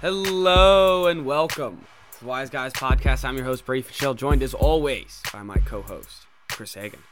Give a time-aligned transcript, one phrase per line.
[0.00, 3.24] Hello and welcome to the Wise Guys Podcast.
[3.24, 7.02] I'm your host, Brady Fitzgerald, joined as always by my co-host, Chris Hagan.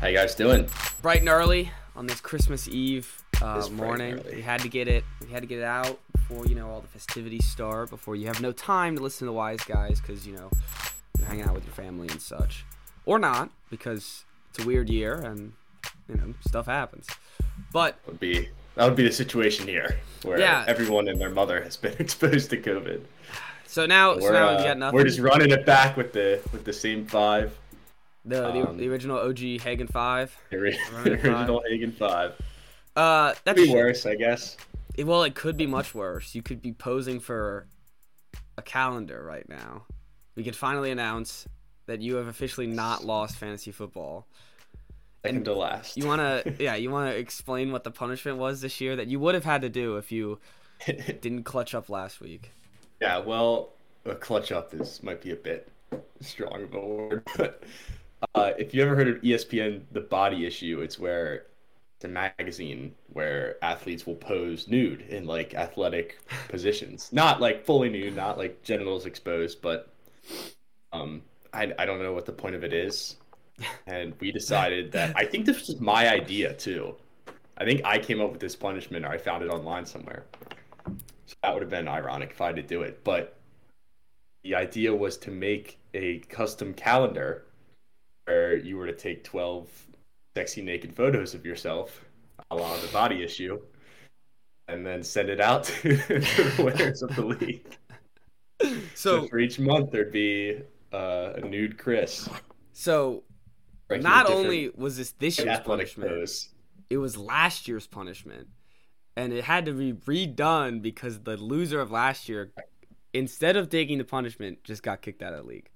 [0.00, 0.68] How you guys doing?
[1.02, 4.20] Bright and early on this Christmas Eve uh, morning.
[4.32, 5.02] We had to get it.
[5.20, 7.90] We had to get it out before you know all the festivities start.
[7.90, 10.50] Before you have no time to listen to the Wise Guys because you know
[11.18, 12.64] you're hanging out with your family and such,
[13.06, 15.54] or not because it's a weird year and
[16.08, 17.08] you know stuff happens.
[17.72, 20.64] But Would be that would be the situation here, where Yeah.
[20.66, 23.00] everyone and their mother has been exposed to COVID.
[23.66, 24.96] so now, We're, now uh, got nothing.
[24.96, 27.56] we're just running it back with the with the same five,
[28.24, 30.36] the, the, um, the original OG Hagan Five.
[30.50, 32.34] the ori- Running the original Hagan five.
[32.94, 34.56] Uh, that's Could be worse, I guess.
[34.96, 36.34] It- Well, it could be much worse.
[36.34, 37.66] You could be posing for
[38.58, 39.86] a calendar right now.
[40.36, 41.46] We could finally announce
[41.86, 44.26] that you have officially not lost fantasy football.
[45.24, 45.96] Second to last.
[45.96, 49.06] You want to, yeah, you want to explain what the punishment was this year that
[49.06, 50.38] you would have had to do if you
[50.86, 52.50] didn't clutch up last week.
[53.00, 53.72] yeah, well,
[54.04, 55.70] a clutch up is might be a bit
[56.20, 57.62] strong of a word, but
[58.34, 61.46] uh, if you ever heard of ESPN, the body issue, it's where
[61.96, 67.88] it's a magazine where athletes will pose nude in like athletic positions, not like fully
[67.88, 69.92] nude, not like genitals exposed, but
[70.92, 73.16] um, I I don't know what the point of it is,
[73.86, 76.96] and we decided that I think this was my idea too.
[77.58, 80.24] I think I came up with this punishment, or I found it online somewhere.
[81.26, 83.04] So that would have been ironic if I had to do it.
[83.04, 83.36] But
[84.42, 87.44] the idea was to make a custom calendar
[88.24, 89.68] where you were to take 12
[90.34, 92.04] sexy naked photos of yourself
[92.50, 93.60] along the body issue
[94.68, 97.66] and then send it out to, the winners of the league.
[98.94, 102.28] So So, for each month, there'd be uh, a nude Chris.
[102.72, 103.41] so a
[104.00, 106.48] not only was this this year's punishment, pose.
[106.90, 108.48] it was last year's punishment,
[109.16, 112.52] and it had to be redone because the loser of last year,
[113.12, 115.70] instead of taking the punishment, just got kicked out of the league.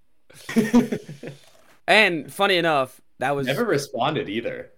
[1.89, 4.71] And funny enough, that was Never responded either.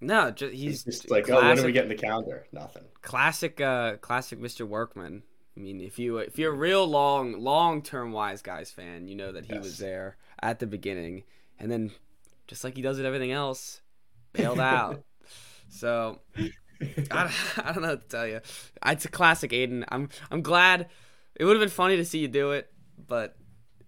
[0.00, 2.46] no, just, he's He's just like, oh, when classic, do we get in the calendar?
[2.52, 2.84] Nothing.
[3.02, 4.66] classic, uh, classic Mr.
[4.66, 5.22] Workman.
[5.56, 9.14] I mean, if you if you're a real long long term Wise Guys fan, you
[9.14, 11.24] know that he was there at the beginning,
[11.58, 11.90] and then
[12.50, 13.80] just like he does with everything else,
[14.32, 15.02] bailed out.
[15.70, 16.50] so I,
[16.82, 18.40] don't- I don't know what to tell you.
[18.84, 19.84] It's a classic Aiden.
[19.88, 20.88] I'm I'm glad.
[21.36, 22.70] It would have been funny to see you do it,
[23.06, 23.36] but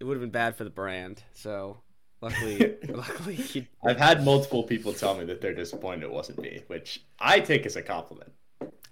[0.01, 1.23] it would have been bad for the brand.
[1.35, 1.79] So
[2.21, 7.05] luckily, luckily I've had multiple people tell me that they're disappointed it wasn't me, which
[7.19, 8.33] I take as a compliment.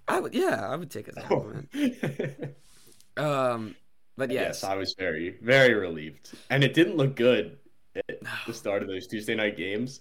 [0.08, 1.68] I would, yeah, I would take it as a compliment.
[3.16, 3.76] Um,
[4.16, 6.32] but yes, yes, I was very, very relieved.
[6.50, 7.58] And it didn't look good
[7.96, 10.00] at the start of those Tuesday night games.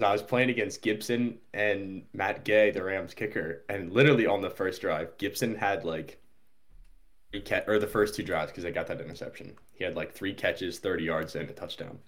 [0.00, 4.48] I was playing against Gibson and Matt Gay, the Rams kicker, and literally on the
[4.48, 6.18] first drive, Gibson had like
[7.32, 9.56] three ca- or the first two drives because I got that interception.
[9.74, 11.98] He had like three catches, 30 yards, and a touchdown.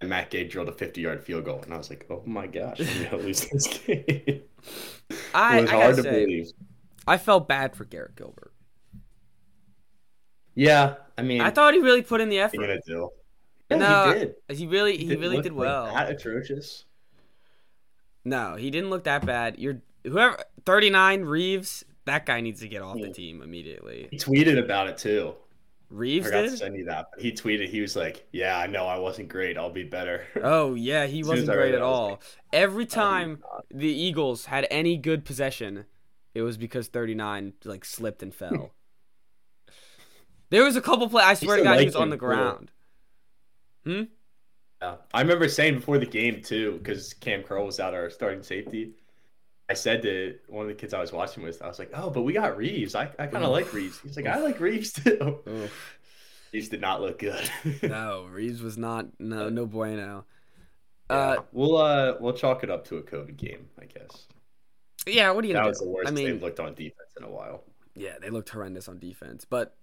[0.00, 2.46] And Matt Gay drilled a 50 yard field goal, and I was like, "Oh my
[2.46, 4.48] gosh, I'm gonna lose this game." it
[5.08, 6.52] was I hard gotta say, believe.
[7.06, 8.52] I felt bad for Garrett Gilbert.
[10.54, 12.66] Yeah, I mean, I thought he really put in the what are you effort.
[12.66, 13.10] gonna do?
[13.70, 14.34] Yeah, no, he did.
[14.48, 15.86] he really, he, didn't really did like well.
[15.86, 16.84] that atrocious.
[18.24, 19.58] No, he didn't look that bad.
[19.58, 21.84] You're whoever 39 Reaves.
[22.04, 23.12] That guy needs to get off the hmm.
[23.12, 24.08] team immediately.
[24.10, 25.34] He tweeted about it too.
[25.92, 27.08] Reaves I forgot to send you that.
[27.12, 29.58] But he tweeted, he was like, "Yeah, I know I wasn't great.
[29.58, 32.10] I'll be better." Oh yeah, he As soon as wasn't great at all.
[32.10, 32.20] like,
[32.52, 35.84] Every time the Eagles had any good possession,
[36.34, 38.72] it was because 39 like slipped and fell.
[40.50, 41.24] there was a couple play.
[41.24, 42.70] I swear to God, he was on the ground.
[43.84, 44.02] Hmm.
[44.80, 44.96] Yeah.
[45.14, 48.94] I remember saying before the game too, because Cam Curl was out our starting safety.
[49.70, 52.10] I said to one of the kids I was watching with, I was like, "Oh,
[52.10, 52.94] but we got Reaves.
[52.94, 55.98] I, I kind of like Reaves." He's like, "I like Reaves too." Oof.
[56.52, 57.48] Reaves did not look good.
[57.82, 59.06] No, Reaves was not.
[59.18, 60.24] No, no bueno.
[61.10, 61.16] Yeah.
[61.16, 64.26] Uh, we'll uh we'll chalk it up to a COVID game, I guess.
[65.06, 65.30] yeah.
[65.30, 65.86] What are you That was do?
[65.86, 67.64] the worst I mean, they've looked on defense in a while.
[67.94, 69.44] yeah, they looked horrendous on defense.
[69.44, 69.76] But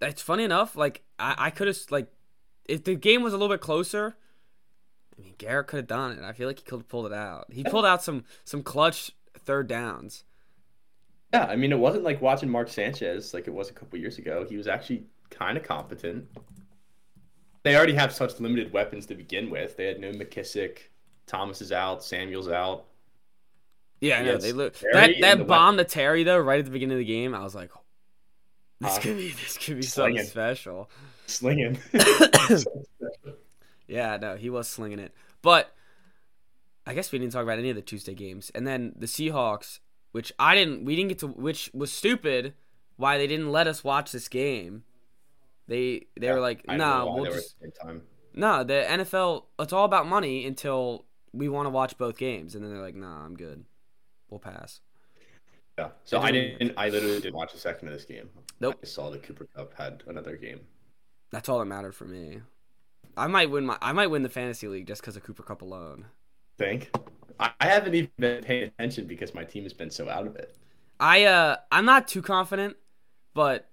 [0.00, 0.76] it's funny enough.
[0.76, 2.08] Like I, I could have like,
[2.66, 4.16] if the game was a little bit closer,
[5.16, 6.22] I mean, Garrett could have done it.
[6.22, 7.46] I feel like he could have pulled it out.
[7.50, 10.24] He pulled out some some clutch third downs.
[11.32, 14.18] Yeah, I mean, it wasn't like watching Mark Sanchez like it was a couple years
[14.18, 14.46] ago.
[14.48, 16.26] He was actually kind of competent.
[17.62, 19.76] They already have such limited weapons to begin with.
[19.76, 20.78] They had no McKissick,
[21.26, 22.84] Thomas is out, Samuel's out.
[24.00, 26.70] Yeah, yeah, Yes, they look that that the bomb to Terry though right at the
[26.70, 27.34] beginning of the game.
[27.34, 27.70] I was like,
[28.84, 30.90] this could uh, be this could be something special.
[31.26, 31.78] Slinging.
[33.86, 35.12] Yeah, no, he was slinging it.
[35.42, 35.74] But
[36.86, 38.50] I guess we didn't talk about any of the Tuesday games.
[38.54, 39.80] And then the Seahawks,
[40.12, 42.54] which I didn't, we didn't get to, which was stupid
[42.96, 44.84] why they didn't let us watch this game.
[45.66, 48.02] They they Yeah, were like, don't nah, we'll just at the time.
[48.34, 48.64] no.
[48.64, 52.72] The NFL, it's all about money until we want to watch both games, and then
[52.72, 53.64] they're like, nah, I'm good.
[54.30, 54.80] We'll pass.
[55.78, 55.88] Yeah.
[56.04, 56.74] So I didn't- didn't.
[56.78, 58.28] I literally didn't watch a second of this game.
[58.60, 58.78] Nope.
[58.82, 60.60] I saw that Cooper Kupp had another game.
[61.30, 62.40] That's all that mattered for me.
[63.16, 65.62] I might win my I might win the fantasy league just because of Cooper Kupp
[65.62, 66.06] alone.
[66.58, 66.90] Think.
[67.40, 70.36] I, I haven't even been paying attention because my team has been so out of
[70.36, 70.56] it.
[71.00, 72.76] I uh I'm not too confident,
[73.34, 73.68] but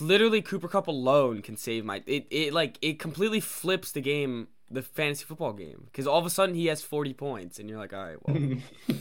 [0.00, 4.48] literally Cooper Kupp alone can save my it, it like it completely flips the game
[4.70, 7.78] the fantasy football game because all of a sudden he has 40 points and you're
[7.78, 8.58] like all right well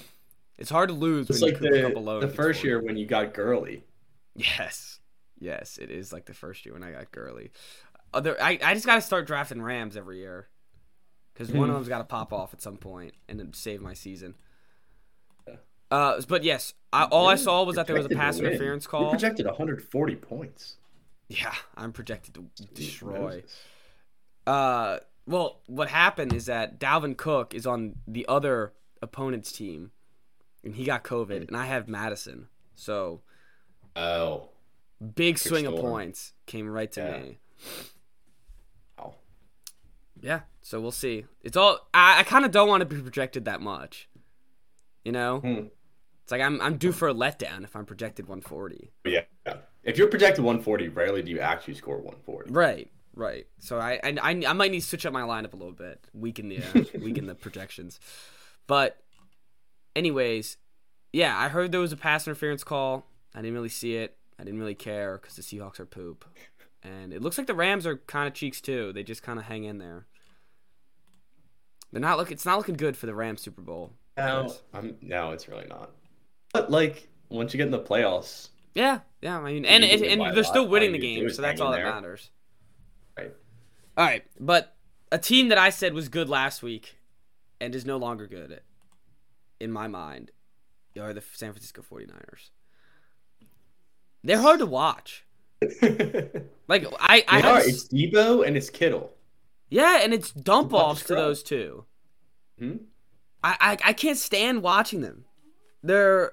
[0.64, 3.34] it's hard to lose It's when like the, alone the first year when you got
[3.36, 3.84] Gurley.
[4.36, 5.00] yes.
[5.40, 7.52] Yes it is like the first year when I got Gurley
[8.14, 10.48] other I, I just got to start drafting Rams every year
[11.34, 11.80] because one of Hmm.
[11.82, 14.36] them's got to pop off at some point and then save my season.
[15.92, 18.90] Uh but yes I, all I saw was that there was a pass interference You
[18.90, 19.10] call.
[19.10, 20.78] projected 140 points.
[21.28, 22.46] Yeah, I'm projected to
[22.76, 23.44] destroy.
[24.46, 29.90] Uh, well, what happened is that Dalvin Cook is on the other opponent's team,
[30.64, 32.48] and he got COVID, and I have Mattison.
[32.76, 33.22] So
[33.96, 34.50] Oh.
[35.16, 37.18] big swing of points came right to Yeah.
[37.22, 37.40] me.
[38.98, 39.16] Wow.
[40.22, 41.26] Yeah, so we'll see.
[41.42, 44.08] It's all I, I kind of don't want to be projected that much.
[45.04, 45.68] You know, Hmm.
[46.24, 48.92] it's like I'm I'm due for a letdown if I'm projected 140.
[49.06, 49.58] Yeah, yeah.
[49.84, 52.52] If you're projected 140, rarely do you actually score 140.
[52.52, 53.46] Right, right.
[53.60, 56.08] So I, I, I, I might need to switch up my lineup a little bit,
[56.14, 58.00] weaken the, uh, weaken the projections.
[58.66, 58.98] But,
[59.96, 60.58] anyways,
[61.12, 63.06] yeah, I heard there was a pass interference call.
[63.36, 64.18] I didn't really see it.
[64.40, 66.26] I didn't really care because the Seahawks are poop,
[66.82, 68.92] and it looks like the Rams are kind of cheeks too.
[68.94, 70.08] They just kind of hang in there.
[71.92, 72.32] They're not look.
[72.32, 73.94] It's not looking good for the Rams Super Bowl.
[74.18, 75.92] No, I'm, no, it's really not.
[76.54, 79.40] But like, once you get in the playoffs, Yeah, yeah.
[79.40, 80.50] I mean, and and, win by a and they're lot.
[80.50, 81.86] still winning you the game, so that's all that there.
[81.92, 82.30] matters.
[83.18, 83.32] right?
[83.98, 84.76] All right, but
[85.12, 86.98] a team that I said was good last week
[87.62, 88.62] and is no longer good
[89.64, 90.32] in my mind
[91.00, 92.50] are the San Francisco 49ers.
[94.24, 95.26] They're hard to watch.
[96.68, 97.60] Like I I They have are.
[97.60, 99.12] s- It's Deebo and it's Kittle.
[99.70, 101.84] yeah, and it's dump Watch offs to those two.
[102.58, 102.76] Hmm?
[103.44, 105.26] I, I I can't stand watching them.
[105.84, 106.32] They're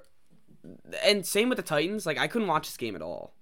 [1.03, 2.05] and same with the Titans.
[2.05, 3.35] Like I couldn't watch this game at all.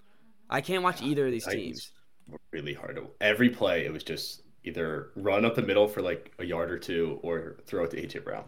[0.50, 1.92] I can't watch either of these Titans
[2.28, 2.40] teams.
[2.52, 3.08] Really hard to.
[3.22, 6.80] Every play, it was just either run up the middle for like a yard or
[6.80, 8.46] two, or throw it to AJ Brown.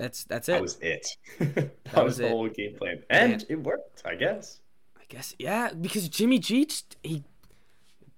[0.00, 0.52] That's that's it.
[0.52, 1.06] That was it.
[1.38, 4.60] that, was was the whole game plan, and it worked, I guess.
[4.98, 7.22] I guess yeah, because Jimmy G just, he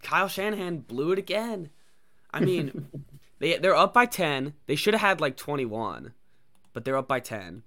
[0.00, 1.70] Kyle Shanahan blew it again.
[2.30, 2.86] I mean,
[3.40, 4.54] they they're up by 10.
[4.66, 6.12] They should have had like 21,
[6.72, 7.64] but they're up by 10.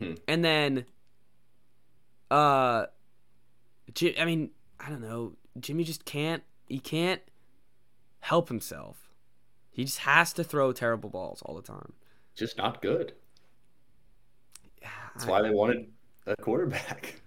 [0.00, 0.14] Hmm.
[0.26, 0.86] And then
[2.32, 2.86] uh
[3.94, 4.50] Jim, I mean,
[4.80, 5.34] I don't know.
[5.60, 7.22] Jimmy just can't he can't
[8.18, 9.08] help himself.
[9.70, 11.92] He just has to throw terrible balls all the time.
[12.34, 13.12] Just not good.
[15.14, 15.90] That's I- why they wanted
[16.26, 17.20] a quarterback.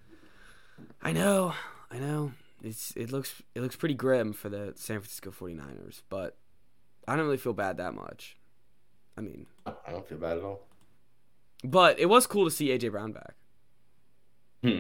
[1.02, 1.54] I know,
[1.92, 2.32] I know.
[2.62, 6.38] It's it looks it looks pretty grim for the San Francisco 49ers, but
[7.08, 8.38] I don't really feel bad that much.
[9.18, 10.62] I mean, I don't feel bad at all.
[11.64, 13.36] but it was cool to see AJ Brown back,
[14.64, 14.80] Hmm.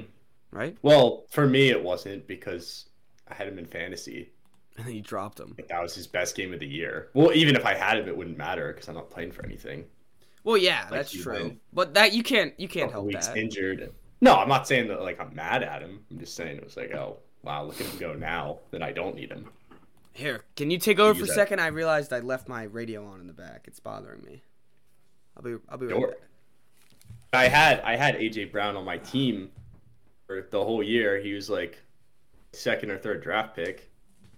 [0.51, 0.77] right?
[0.81, 2.89] Well, for me, it wasn't because
[3.27, 4.31] I had him in fantasy.
[4.77, 5.55] And then you dropped him.
[5.69, 7.09] That was his best game of the year.
[7.13, 9.85] Well, even if I had him, it wouldn't matter because I'm not playing for anything.
[10.43, 11.55] Well, yeah, that's true.
[11.71, 13.37] But that you can't you can't help weeks that.
[13.37, 13.93] injured.
[14.21, 16.03] No, I'm not saying that like I'm mad at him.
[16.11, 18.59] I'm just saying it was like, oh wow, look at him go now.
[18.71, 19.49] Then I don't need him.
[20.13, 21.59] Here, can you take over for a second?
[21.59, 23.65] I realized I left my radio on in the back.
[23.67, 24.43] It's bothering me.
[25.35, 26.19] I'll be I'll be right back.
[27.33, 29.49] I had I had AJ Brown on my team
[30.27, 31.19] for the whole year.
[31.19, 31.81] He was like
[32.51, 33.89] second or third draft pick,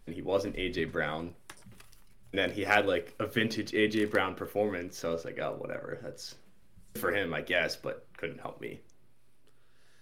[0.06, 1.34] and he wasn't AJ Brown.
[2.36, 4.98] And then he had like a vintage AJ Brown performance.
[4.98, 6.00] So I was like, oh, whatever.
[6.04, 6.36] That's
[6.96, 8.82] for him, I guess, but couldn't help me.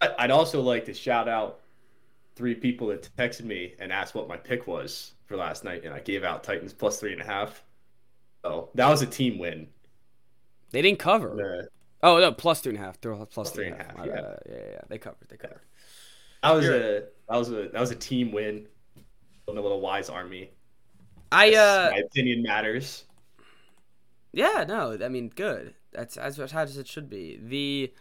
[0.01, 1.59] I'd also like to shout out
[2.35, 5.93] three people that texted me and asked what my pick was for last night, and
[5.93, 7.61] I gave out Titans plus three and a half.
[8.43, 9.67] Oh, that was a team win.
[10.71, 11.35] They didn't cover.
[11.35, 11.69] The-
[12.01, 12.99] Oh no, plus two and a half.
[12.99, 13.95] They're plus, plus three three and a half.
[13.95, 14.39] half, My bad.
[14.49, 14.79] yeah, yeah, yeah.
[14.89, 15.29] They covered.
[15.29, 15.61] They covered.
[16.41, 18.65] That was You're- a that was a that was a team win.
[19.47, 20.49] In a little wise army.
[21.33, 23.05] I uh My opinion matters.
[24.31, 25.75] Yeah, no, I mean, good.
[25.91, 27.39] That's as much as it should be.
[27.41, 27.93] The,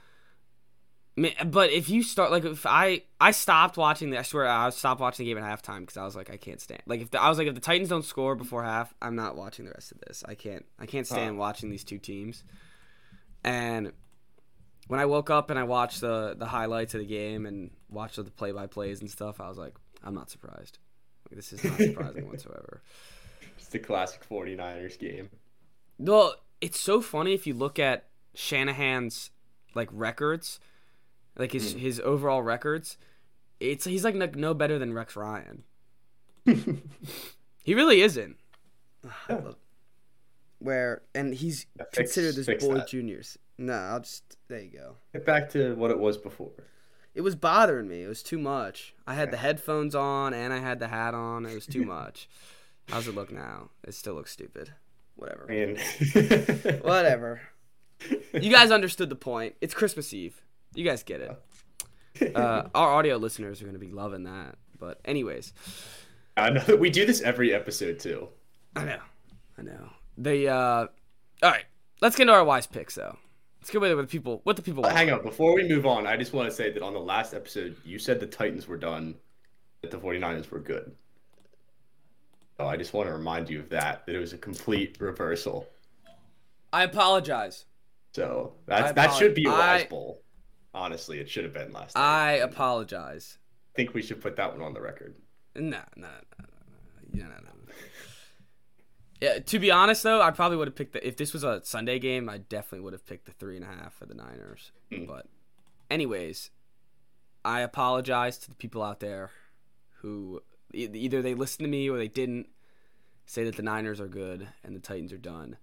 [1.44, 4.98] but if you start like if I I stopped watching the I swear I stopped
[5.00, 7.20] watching the game at halftime because I was like I can't stand like if the,
[7.20, 9.92] I was like if the Titans don't score before half I'm not watching the rest
[9.92, 11.40] of this I can't I can't stand Huh.
[11.40, 12.44] watching these two teams,
[13.44, 13.92] and
[14.88, 18.16] when I woke up and I watched the the highlights of the game and watched
[18.16, 20.78] the play by plays and stuff, I was like, I'm not surprised.
[21.28, 22.82] Like, this is not surprising whatsoever.
[23.74, 25.30] It's the classic 49ers game.
[25.98, 29.30] Well, it's so funny if you look at Shanahan's
[29.74, 30.60] like records,
[31.38, 31.78] like his Mm.
[31.78, 32.98] his overall records.
[33.60, 35.62] It's he's like no, no better than Rex Ryan.
[37.64, 38.36] He really isn't.
[39.30, 39.52] Yeah.
[40.58, 42.88] Where and he's Yeah, fix- considered this boy that.
[42.88, 43.36] juniors.
[43.58, 44.96] No, I'll just there you go.
[45.12, 46.50] Get back to what it was before.
[47.14, 48.02] It was bothering me.
[48.04, 48.94] It was too much.
[49.06, 51.46] I had the headphones on and I had the hat on.
[51.46, 52.28] It was too much.
[52.88, 53.70] How's it look now?
[53.84, 54.72] It still looks stupid.
[55.16, 55.44] Whatever.
[55.46, 55.78] And
[56.82, 57.40] Whatever.
[58.32, 59.54] You guys understood the point.
[59.60, 60.40] It's Christmas Eve.
[60.74, 61.36] You guys get it.
[62.36, 64.56] Uh, our audio listeners are going to be loving that.
[64.78, 65.52] But anyways,
[66.36, 68.28] I know that we do this every episode too.
[68.76, 68.98] I know.
[69.58, 69.88] I know.
[70.18, 70.86] The uh
[71.42, 71.64] all right.
[72.02, 73.16] Let's get into our wise picks though.
[73.60, 74.98] Let's get with the people what the people But want.
[74.98, 77.32] hang on, before we move on, I just want to say that on the last
[77.32, 79.14] episode, you said the Titans were done,
[79.80, 80.94] that the 49ers were good.
[82.62, 85.66] So I just want to remind you of that, that it was a complete reversal.
[86.72, 87.64] I apologize.
[88.14, 90.22] So that's, that should be a wise I- bowl.
[90.74, 92.02] Honestly, it should have been last time.
[92.02, 93.38] I apologize.
[93.74, 95.16] I think we should put that one on the record.
[95.56, 96.08] No, no,
[97.12, 97.74] no, no, no.
[99.20, 101.60] Yeah, to be honest though, I probably would have picked the if this was a
[101.64, 104.72] Sunday game, I definitely would have picked the three and a half for the Niners.
[104.90, 105.04] Hmm.
[105.04, 105.26] But
[105.90, 106.50] anyways,
[107.44, 109.30] I apologize to the people out there
[110.00, 110.42] who
[110.72, 112.48] either they listened to me or they didn't
[113.26, 115.56] say that the Niners are good and the Titans are done.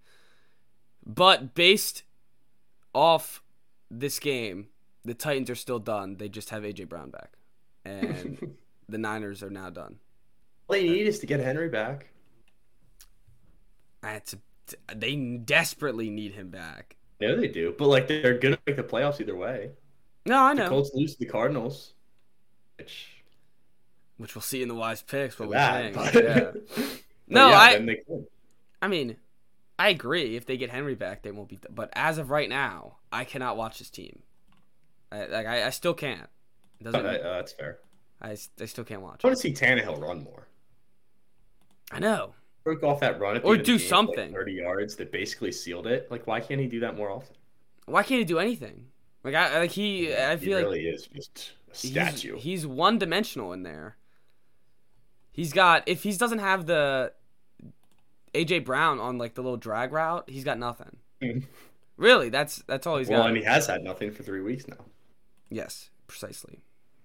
[1.06, 2.04] But based
[2.94, 3.42] off
[3.90, 4.68] this game,
[5.04, 6.18] the Titans are still done.
[6.18, 7.34] They just have AJ Brown back.
[7.86, 8.56] And
[8.90, 10.00] the Niners are now done.
[10.68, 12.08] All they need is to get Henry back.
[14.04, 14.36] Ah, That's
[14.96, 16.96] they desperately need him back.
[17.22, 17.74] No, they do.
[17.78, 19.72] But like they're gonna make the playoffs either way.
[20.26, 20.70] No, I The know.
[20.70, 21.94] Colts lose to the Cardinals.
[22.78, 23.19] Which
[24.20, 25.40] Which we'll see in the wise picks.
[25.40, 25.96] What we that, think.
[26.14, 26.52] but- Yeah.
[26.54, 28.28] but No, yeah, I- then they could.
[28.82, 29.18] I mean,
[29.80, 30.36] I agree.
[30.36, 31.58] If they get Henry back, they won't be.
[31.70, 34.22] But as of right now, I cannot watch this team.
[35.12, 36.30] I, like I, I still can't.
[36.80, 37.06] It Uh, doesn't.
[37.26, 37.80] uh, that's fair.
[38.22, 39.22] I, I still can't watch.
[39.24, 40.48] I want to see Tannehill run more.
[41.92, 42.34] I know.
[42.64, 44.34] Broke off that run at the Or end of the do game, like, something.
[44.34, 46.12] 30 yards that basically sealed it.
[46.12, 47.36] Like, why can't he do that more often?
[47.86, 48.86] Why can't he do anything?
[49.24, 50.14] Like I like he.
[50.14, 52.38] I he feel like really is just a he's- statue.
[52.38, 53.98] He's, one dimensional in there.
[55.40, 57.14] He's got if he doesn't have the
[58.34, 60.98] AJ Brown on like the little drag route, he's got nothing.
[61.22, 61.46] Mhm.
[61.96, 63.24] Really, that's that's all he's well, got.
[63.24, 64.84] Well, and he has had nothing for three weeks now,
[65.50, 66.60] yes, precisely.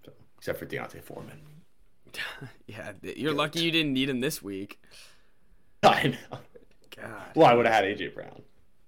[0.04, 1.40] so, except for D'Onta Foreman.
[2.66, 4.80] yeah, you're lucky you didn't need him this week.
[5.84, 6.38] I know.
[6.96, 8.42] God, Well, I would have had AJ Brown.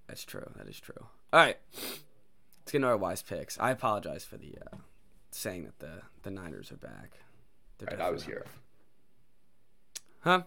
[0.07, 0.49] that's true.
[0.57, 0.95] That is true.
[1.31, 2.01] All right, let's
[2.65, 3.57] get into our wise picks.
[3.61, 4.77] I apologize for the uh,
[5.31, 7.19] saying that the the Niners are back.
[7.77, 8.51] They're Right, I was definitely- here.
[10.21, 10.43] Huh?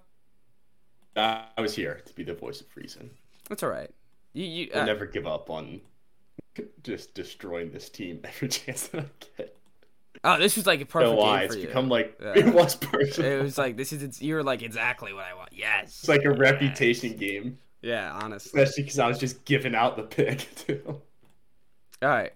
[1.17, 3.11] I I was here to be the voice of reason.
[3.49, 3.91] That's all right.
[4.33, 5.81] You you uh, never give up on
[6.83, 9.57] just destroying this team every chance that I get.
[10.25, 11.67] oh, this was like a No perfect lie, game it's for you.
[11.67, 12.33] become like Yeah.
[12.37, 13.31] it was personal.
[13.31, 15.51] it was like this is it's, you're like exactly what I want.
[15.53, 15.99] Yes.
[16.01, 16.39] It's like a Yes.
[16.39, 18.61] reputation game, Yeah, honestly.
[18.61, 21.01] especially because I was just giving out the pick too.
[22.03, 22.33] All right.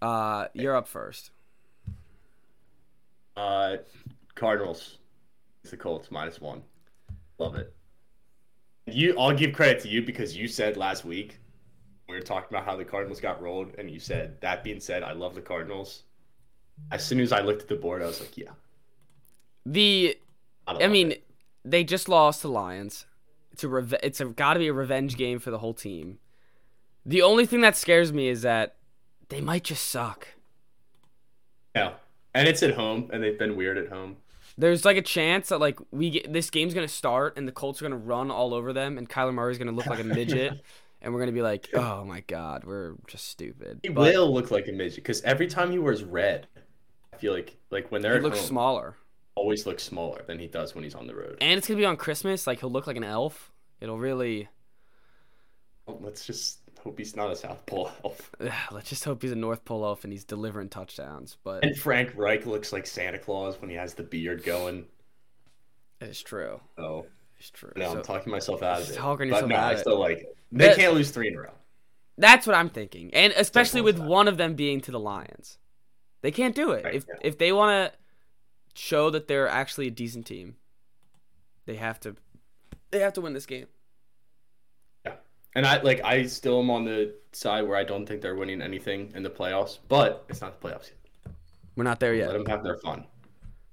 [0.00, 1.30] Uh, you're up first.
[3.36, 3.76] Uh,
[4.34, 4.98] Cardinals.
[5.70, 6.62] The Colts minus one.
[7.38, 7.74] Love it.
[8.86, 11.38] You, I'll give credit to you because you said last week
[12.08, 15.02] we were talking about how the Cardinals got rolled, and you said that being said,
[15.02, 16.04] I love the Cardinals.
[16.90, 18.52] As soon as I looked at the board, I was like, yeah.
[19.66, 20.16] The
[20.66, 21.14] I, I mean,
[21.64, 23.04] they just lost to Lions.
[23.52, 26.18] It's a reve- it's a got to be a revenge game for the whole team.
[27.04, 28.76] The only thing that scares me is that
[29.28, 30.28] they might just suck.
[31.74, 31.94] yeah,
[32.34, 34.16] and it's at home, and they've been weird at home.
[34.58, 37.80] There's like a chance that like we get this game's gonna start and the Colts
[37.80, 40.60] are gonna run all over them and Kyler Murray's gonna look like a midget
[41.00, 43.82] and we're gonna be like, oh my god, we're just stupid.
[43.82, 46.48] He But will look like a midget because every time he wears red,
[47.12, 48.96] I feel like like when they're he looks home, smaller.
[49.34, 51.38] always looks smaller than he does when he's on the road.
[51.40, 52.46] And it's gonna be on Christmas.
[52.46, 53.52] Like he'll look like an elf.
[53.80, 54.48] It'll really.
[55.86, 58.30] Well, let's just hope he's not a South Pole elf.
[58.70, 61.36] Let's just hope he's a North Pole elf and he's delivering touchdowns.
[61.44, 64.86] But And Frank Reich looks like Santa Claus when he has the beard going.
[66.00, 66.60] it's true.
[66.76, 67.06] So
[67.38, 67.72] It's true.
[67.76, 68.94] no, So I'm talking myself out of it.
[68.94, 69.80] talking but no, out I of it.
[69.80, 70.36] still like it.
[70.52, 71.52] They That- can't lose three in a row.
[72.16, 75.58] that's what I'm thinking, and especially with one of them being to the Lions,
[76.22, 76.84] they can't do it.
[76.84, 77.14] Right, if yeah.
[77.20, 77.98] if they want to
[78.80, 80.56] show that they're actually a decent team,
[81.66, 82.16] they have to.
[82.90, 83.66] They have to win this game.
[85.54, 88.62] And I like I still am on the side where I don't think they're winning
[88.62, 91.34] anything in the playoffs, but it's not the playoffs yet.
[91.76, 92.28] We're not there yet.
[92.28, 93.04] Let them have their fun.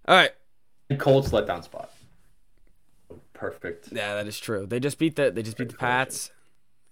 [0.08, 0.32] All right.
[0.98, 1.92] Colts letdown spot.
[3.34, 3.90] Perfect.
[3.92, 4.66] Yeah, that is true.
[4.66, 6.32] They just beat the they just beat the Pats.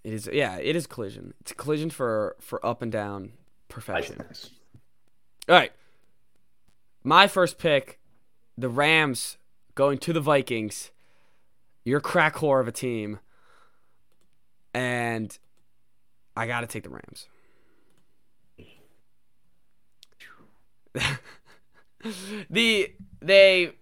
[0.02, 1.34] It is yeah, it is collision.
[1.40, 3.32] It's collision for for up and down
[3.68, 4.18] perfection.
[5.48, 5.72] All right.
[7.02, 7.98] My first pick,
[8.56, 9.36] the Rams
[9.74, 10.90] going to the Vikings.
[11.84, 13.18] You're a crack whore of a team.
[14.74, 15.36] And
[16.36, 17.28] I got to take the Rams.
[22.50, 23.72] the they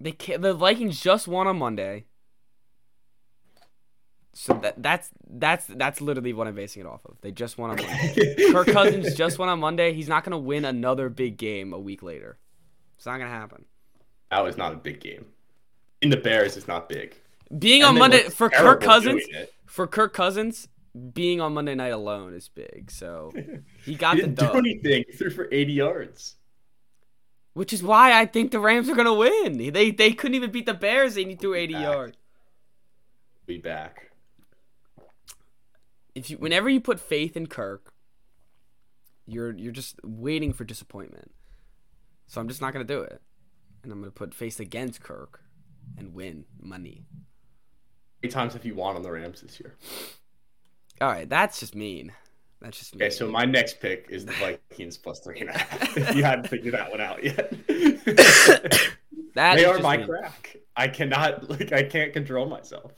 [0.00, 2.04] they the Vikings just won on Monday.
[4.34, 7.16] So that that's that's that's literally what I'm basing it off of.
[7.20, 8.34] They just won on Monday.
[8.52, 9.92] Kirk Cousins just won on Monday.
[9.92, 12.38] He's not going to win another big game a week later.
[12.96, 13.66] It's not going to happen.
[14.30, 15.26] That was not a big game.
[16.00, 17.14] In the Bears, it's not big.
[17.58, 19.22] Being And on Monday for Kirk Cousins.
[19.72, 20.68] For Kirk Cousins,
[21.14, 22.90] being on Monday night alone is big.
[22.90, 23.32] So
[23.84, 25.04] he got He the didn't do dub, anything.
[25.08, 26.36] He threw for 80 yards.
[27.54, 29.72] which is why I think the Rams are going to win.
[29.72, 31.82] They they couldn't even beat the Bears and he threw 80 Back.
[31.82, 32.16] yards.
[33.46, 34.10] Be back.
[36.14, 37.92] If you whenever you put faith in Kirk,
[39.26, 41.32] you're you're just waiting for disappointment.
[42.26, 43.20] So I'm just not going to do it.
[43.82, 45.40] And I'm going to put faith against Kirk
[45.98, 47.04] and win money.
[48.30, 49.74] Times have you won on the Rams this year?
[51.00, 52.12] All right, that's just mean.
[52.60, 53.02] That's just mean.
[53.02, 55.96] Okay, so my next pick is the Vikings plus three and a half.
[55.96, 57.52] If you hadn't figured that one out yet.
[59.34, 60.06] That they are my mean.
[60.06, 60.56] crack.
[60.76, 62.92] I cannot like I can't control myself.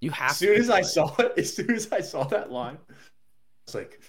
[0.00, 2.50] You have As soon to as I saw it, as soon as I saw that
[2.50, 2.78] line,
[3.66, 4.00] it's like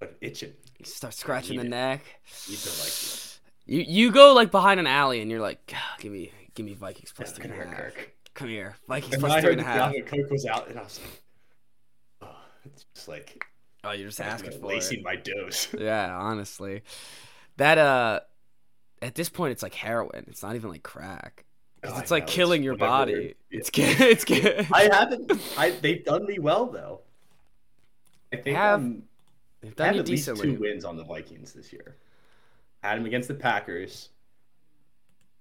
[0.00, 0.54] like itching.
[0.78, 1.68] You start scratching the it.
[1.68, 2.02] neck.
[2.48, 3.40] Need the Vikings.
[3.66, 6.72] You you go like behind an alley and you're like, "God, give me give me
[6.74, 7.76] Vikings plus Yeah, three and a half.
[7.76, 8.14] Kirk.
[8.38, 9.92] Come here, Vikings And plus three and a half.
[9.92, 11.22] Dalvin Cook was out, and I was like,
[12.22, 13.44] oh, it's just like
[13.82, 15.04] Oh, you're just asking for lacing it.
[15.04, 15.68] my dose.
[15.78, 16.82] Yeah, honestly,
[17.56, 18.20] that uh,
[19.02, 20.24] at this point it's like heroin.
[20.28, 21.44] It's not even like crack.
[21.82, 22.90] Oh, it's I like know, killing your whatever.
[22.90, 23.34] body.
[23.50, 23.58] Yeah.
[23.58, 24.00] It's good.
[24.00, 24.72] It's.
[24.72, 25.32] I haven't.
[25.56, 27.00] I they've done me well though.
[28.32, 29.02] I think Have I'm
[29.60, 31.96] They've I done have at least two wins on the Vikings this year.
[32.84, 34.10] Had them against the Packers.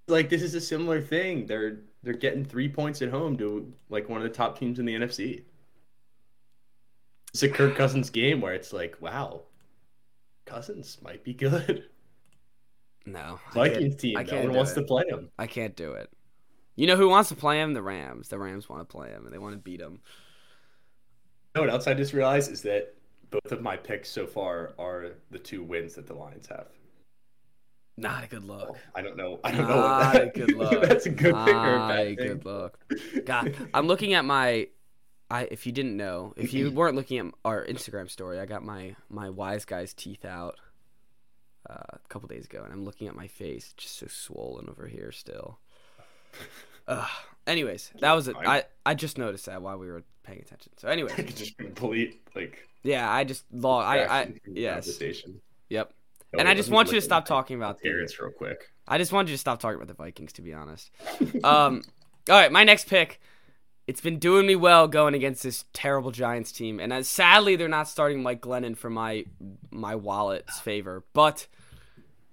[0.07, 1.45] Like this is a similar thing.
[1.45, 4.85] They're they're getting three points at home to like one of the top teams in
[4.85, 5.43] the NFC.
[7.33, 9.43] It's a Kirk Cousins game where it's like, wow,
[10.45, 11.85] Cousins might be good.
[13.05, 14.75] No, Vikings team, I no can't one wants it.
[14.75, 15.29] to play him.
[15.39, 16.09] I can't do it.
[16.75, 17.73] You know who wants to play him?
[17.73, 18.27] The Rams.
[18.27, 19.93] The Rams want to play him and they want to beat him.
[19.93, 19.99] You
[21.55, 22.95] know what else I just realized is that
[23.29, 26.67] both of my picks so far are the two wins that the Lions have.
[27.97, 28.77] Not a good look.
[28.93, 29.39] I don't know.
[29.43, 29.75] I don't know.
[29.75, 30.83] Not a good look.
[30.83, 32.79] that's a good pick or a bad a good look.
[33.25, 34.67] God, I'm looking at my.
[35.29, 38.63] I if you didn't know, if you weren't looking at our Instagram story, I got
[38.63, 40.59] my my wise guy's teeth out
[41.67, 44.87] uh, a couple days ago, and I'm looking at my face, just so swollen over
[44.87, 45.59] here still.
[46.87, 47.09] Ugh.
[47.47, 48.35] Anyways, that was it.
[48.37, 50.73] I I just noticed that while we were paying attention.
[50.77, 53.85] So, anyways, just complete like yeah, I just log.
[53.85, 55.01] I I yes,
[55.69, 55.93] yep.
[56.33, 58.71] No, And I just want you to stop talking about the Parents, real quick.
[58.87, 60.91] I just wanted you to stop talking about the Vikings, to be honest.
[61.43, 61.83] Um,
[62.29, 63.19] all right, my next pick.
[63.87, 67.69] It's been doing me well going against this terrible Giants team, and as, sadly they're
[67.69, 69.23] not starting Mike Glennon for my
[69.71, 71.05] my wallet's favor.
[71.13, 71.47] But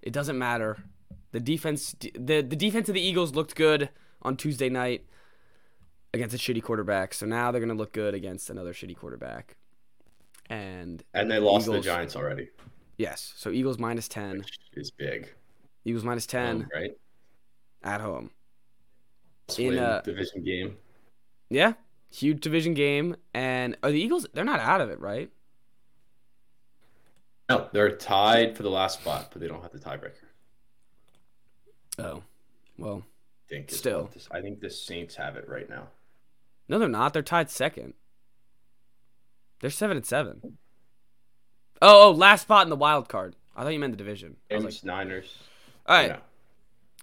[0.02, 0.78] it doesn't matter.
[1.30, 3.90] The defense, the the defense of the Eagles looked good
[4.22, 5.04] on Tuesday night
[6.12, 7.14] against a shitty quarterback.
[7.14, 9.56] So now they're gonna look good against another shitty quarterback.
[10.50, 11.84] And And they lost Eagles.
[11.84, 12.48] the Giants already,
[12.96, 14.38] yes, so Eagles minus ten.
[14.38, 15.32] which is big.
[15.84, 16.90] Eagles minus ten Um, right?
[17.82, 18.30] at home.
[19.48, 20.76] Let's In, win uh, division game.
[21.50, 21.74] Yeah,
[22.10, 24.26] huge division game, and are the Eagles?
[24.32, 25.30] They're not out of it, right?
[27.50, 30.12] No, they're tied for the last spot, but they don't have the tiebreaker.
[31.98, 32.22] Oh,
[32.78, 34.08] well, I think Still.
[34.14, 35.88] this- I think the Saints have it right now.
[36.68, 37.12] no, they're not.
[37.12, 37.92] They're tied second.
[39.60, 40.56] They're seven and seven.
[41.86, 43.36] Oh, oh, last spot in the wild card.
[43.54, 44.36] I thought you meant the division.
[44.50, 45.36] I was like, Niners.
[45.86, 46.18] all right, Yeah.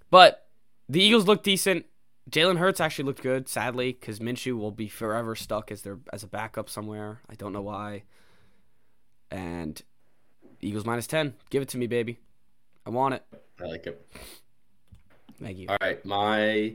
[0.10, 0.48] but
[0.90, 1.86] the Eagles look decent.
[2.30, 6.24] Jalen Hurts actually looked good, sadly, because Minshew will be forever stuck as their as
[6.24, 7.22] a backup somewhere.
[7.30, 8.04] I don't know why.
[9.30, 9.82] And
[10.62, 11.34] Eagles minus ten.
[11.50, 12.20] Give it to me, baby.
[12.86, 13.24] I want it.
[13.62, 14.06] I like it.
[15.42, 15.68] Thank you.
[15.70, 16.74] All right, my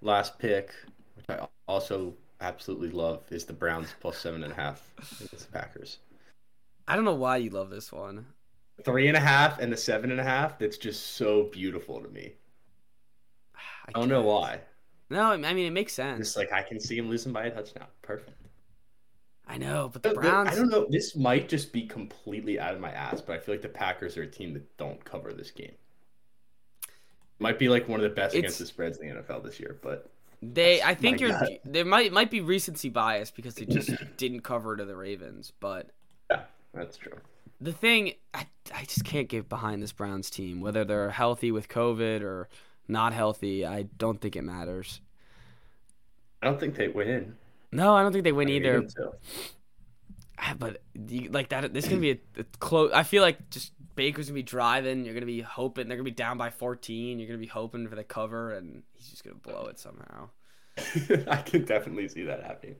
[0.00, 0.70] last pick,
[1.16, 4.82] which I also absolutely love, is the Browns plus seven and a half
[5.20, 5.98] against the Packers.
[6.86, 8.26] I don't know why you love this one.
[8.84, 10.58] Three and a half and the seven and a half.
[10.58, 12.32] That's just so beautiful to me.
[13.88, 14.60] I don't know why.
[15.10, 16.18] No, I mean it makes sense.
[16.18, 17.86] Just like I can see him losing by a touchdown.
[18.00, 18.38] Perfect.
[19.46, 20.48] I know, but the Browns.
[20.48, 20.86] I don't know.
[20.88, 24.16] This might just be completely out of my ass, but I feel like the Packers
[24.16, 25.74] are a team that don't cover this game.
[27.38, 29.58] Might be like one of the best It's- against the spreads in the NFL this
[29.60, 30.08] year, but
[30.40, 31.38] They, I think you're.
[31.64, 35.90] There might might be recency bias because they just didn't cover to the Ravens, but
[36.74, 37.18] that's true.
[37.60, 41.68] the thing I, I just can't get behind this Browns team whether they're healthy with
[41.68, 42.48] COVID or
[42.88, 43.64] not healthy.
[43.64, 45.00] I don't think it matters.
[46.42, 47.36] I don't think they win.
[47.70, 48.84] No, I don't think they win I either.
[48.88, 49.14] so.
[50.38, 52.90] Ah, But you, like that, this is gonna be a, a close.
[52.92, 55.04] I feel like just Baker's gonna be driving.
[55.04, 57.18] You're gonna be hoping they're gonna be down by 14.
[57.18, 60.30] You're gonna be hoping for the cover, and he's just gonna blow it somehow.
[61.30, 62.76] I can definitely see that happening.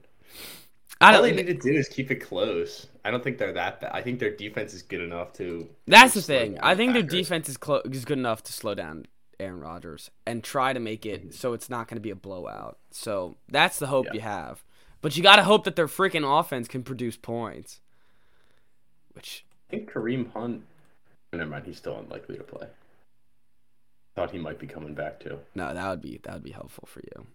[1.03, 2.87] I All they need to do is keep it close.
[3.05, 3.91] I don't think they're that bad.
[3.93, 5.67] I think their defense is good enough to.
[5.87, 6.59] That's the thing.
[6.59, 9.05] I the think their defense is clo- is good enough to slow down
[9.39, 11.27] Aaron Rodgers and try to make Mm-hmm.
[11.29, 12.77] it so it's not going to be a blowout.
[12.91, 14.13] So that's the hope Yeah.
[14.13, 14.63] you have.
[15.01, 17.81] But you got to hope that their freaking offense can produce points.
[19.13, 20.63] Which I think Kareem Hunt.
[21.33, 21.65] Never mind.
[21.65, 22.67] He's still unlikely to play.
[24.15, 25.39] Thought he might be coming back too.
[25.55, 27.25] no, that would be that would be helpful for you.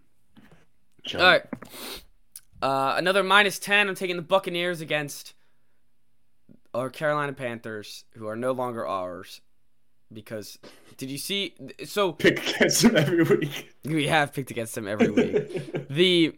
[1.03, 1.21] Jump.
[1.23, 1.43] All right.
[2.61, 3.87] Uh, another minus 10.
[3.89, 5.33] I'm taking the Buccaneers against
[6.73, 9.41] our Carolina Panthers, who are no longer ours.
[10.11, 10.57] Because,
[10.97, 11.53] did you see?
[11.85, 13.71] So, Pick against him every week.
[13.85, 15.87] we have picked against them every week.
[15.89, 16.37] The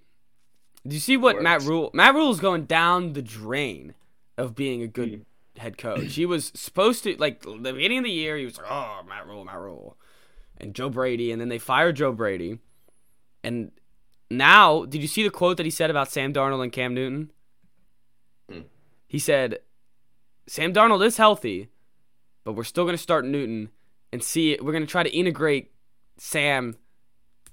[0.88, 3.94] do you see what Matt Rhule Matt Rhule is going down the drain
[4.38, 5.10] of being a good
[5.56, 5.62] Hmm.
[5.62, 6.14] head coach.
[6.16, 9.28] He was supposed to like the beginning of the year he was like, Oh, Matt
[9.28, 9.98] Rhule, Matt Rhule.
[10.58, 12.60] And Joe Brady, and then they fired Joe Brady.
[13.44, 13.72] And
[14.38, 17.32] now, did you see the quote that he said about Sam Darnold and Cam Newton?
[18.50, 18.62] Hmm.
[19.08, 19.60] He said,
[20.48, 21.70] Sam Darnold is healthy,
[22.44, 23.70] but we're still gonna start Newton
[24.12, 24.64] and see it.
[24.64, 25.72] we're gonna try to integrate
[26.18, 26.76] Sam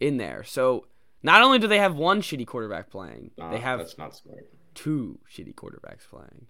[0.00, 0.42] in there.
[0.44, 0.86] So
[1.22, 4.46] not only do they have one shitty quarterback playing, Nah, they have that's not smart.
[4.74, 6.46] two shitty quarterbacks playing.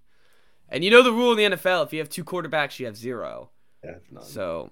[0.69, 2.97] And you know the rule in the NFL: if you have two quarterbacks, you have
[2.97, 3.51] zero.
[3.85, 3.95] Yeah.
[4.23, 4.71] So.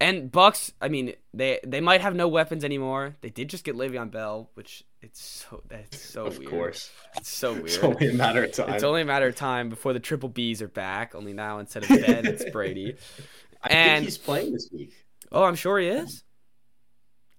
[0.00, 3.16] And Bucks, I mean, they they might have no weapons anymore.
[3.20, 6.50] They did just get Le'Veon Bell, which it's so that's so of weird.
[6.50, 6.90] course.
[7.16, 7.66] it's so weird.
[7.66, 8.70] It's only a matter of time.
[8.74, 11.14] It's only a matter of time before the triple Bs are back.
[11.14, 12.94] Only now instead of Ben, it's Brady.
[13.62, 14.92] I and- think he's playing this week.
[15.32, 16.22] Oh, I'm sure he is.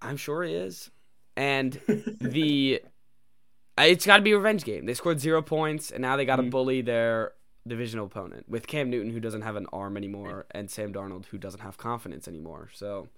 [0.02, 0.92] I'm sure he is.
[1.36, 1.74] And
[2.22, 2.82] the
[3.78, 4.86] it's got to be a revenge game.
[4.86, 6.50] They scored zero points, and now they got to Mhm.
[6.52, 7.32] bully their
[7.70, 11.38] divisional opponent with Cam Newton, who doesn't have an arm anymore, and Sam Darnold, who
[11.38, 12.70] doesn't have confidence anymore.
[12.74, 13.10] So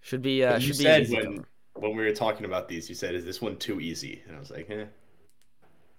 [0.00, 1.48] should be uh, you should be said easy when cover.
[1.74, 4.40] when we were talking about these, you said, "Is this one too easy?" And I
[4.40, 4.86] was like, "Eh,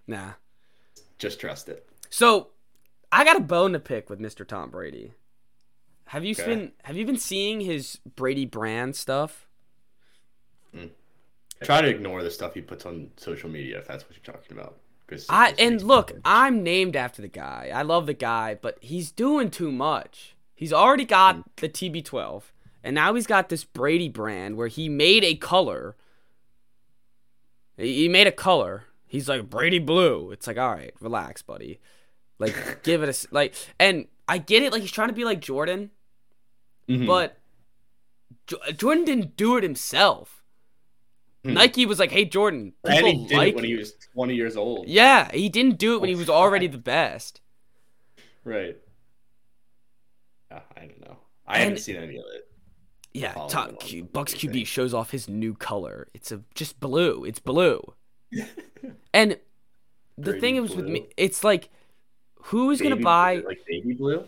[0.08, 0.34] Nah.
[1.18, 2.50] just trust it." So
[3.12, 4.46] I got a bone to pick with Mr.
[4.46, 5.14] Tom Brady.
[6.08, 6.44] Have you Okay.
[6.46, 9.48] been Have you been seeing his Brady brand stuff?
[10.76, 10.90] Mm.
[11.64, 14.58] Try to ignore the stuff he puts on social media if that's what you're talking
[14.58, 14.80] about.
[15.30, 16.12] I and look.
[16.26, 17.72] I'm named after the guy.
[17.74, 20.36] I love the guy, but he's doing too much.
[20.56, 22.44] He's already got the TB12,
[22.84, 25.96] and now he's got this Brady brand where he made a color.
[27.78, 28.84] He made a color.
[29.08, 30.32] He's like Brady blue.
[30.32, 31.80] It's like, all right, relax, buddy.
[32.38, 33.54] Like, give it a like.
[33.80, 34.72] And I get it.
[34.72, 35.92] Like he's trying to be like Jordan,
[36.88, 37.08] Mhm.
[37.08, 37.38] but
[38.48, 40.39] Jo- Jordan didn't do it himself.
[41.44, 41.54] Hmm.
[41.54, 44.36] Nike was like, "Hey, Jordan, and people he did like it when he was 20
[44.36, 44.88] years old.
[44.88, 47.42] yeah, he didn't do it when he was already the best.
[48.44, 48.78] Right.
[50.52, 51.18] Yeah, I don't know.
[51.48, 52.48] I haven't seen any of it.
[53.14, 54.68] Yeah, top Q, Bucks QB think.
[54.68, 56.08] shows off his new color.
[56.14, 57.24] It's a just blue.
[57.26, 57.94] It's blue.
[59.14, 59.38] And
[60.18, 61.70] the thing is with me, it's like,
[62.44, 63.38] who is gonna buy?
[63.46, 64.26] like baby blue?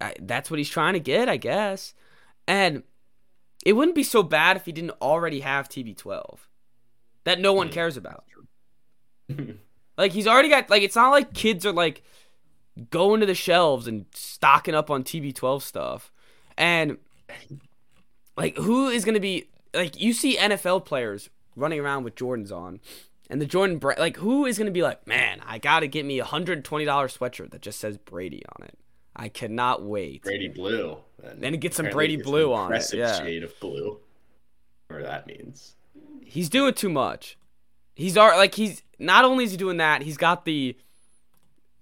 [0.00, 1.94] I, that's what he's trying to get, I guess.
[2.46, 2.82] And
[3.66, 6.38] it wouldn't be so bad if he didn't already have TB12,
[7.24, 7.72] that no one Hmm.
[7.74, 8.24] cares about.
[9.98, 12.02] Like he's already got like it's not like kids are like
[12.90, 16.12] going to the shelves and stocking up on TB12 stuff.
[16.58, 16.98] And
[18.36, 22.52] like who is going to be like you see NFL players running around with Jordans
[22.52, 22.80] on
[23.30, 25.88] and the Jordan bra- like who is going to be like, "Man, I got to
[25.88, 28.78] get me a $120 sweatshirt that just says Brady on it."
[29.16, 30.24] I cannot wait.
[30.24, 30.98] Brady blue.
[31.22, 33.18] And Then it gets some Brady blue on it, yeah.
[33.18, 33.98] shade of blue.
[34.88, 35.74] Whatever that means.
[36.20, 37.38] He's doing too much.
[37.94, 40.76] He's already like he's not only is he doing that, he's got the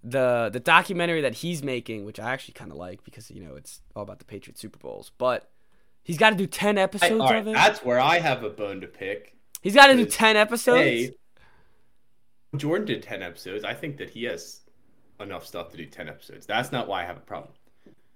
[0.02, 3.56] the the documentary that he's making, which I actually kind of like because you know
[3.56, 5.10] it's all about the Patriot Super Bowls.
[5.18, 5.50] But
[6.04, 7.54] he's got to do ten I, episodes right, of it.
[7.54, 9.36] that's where I have a bone to pick.
[9.60, 10.80] He's got to do ten episodes.
[10.80, 11.14] Hey,
[12.56, 13.64] Jordan did 10 episodes.
[13.64, 14.60] I think that he has
[15.20, 16.46] enough stuff to do 10 episodes.
[16.46, 17.52] That's not why I have a problem.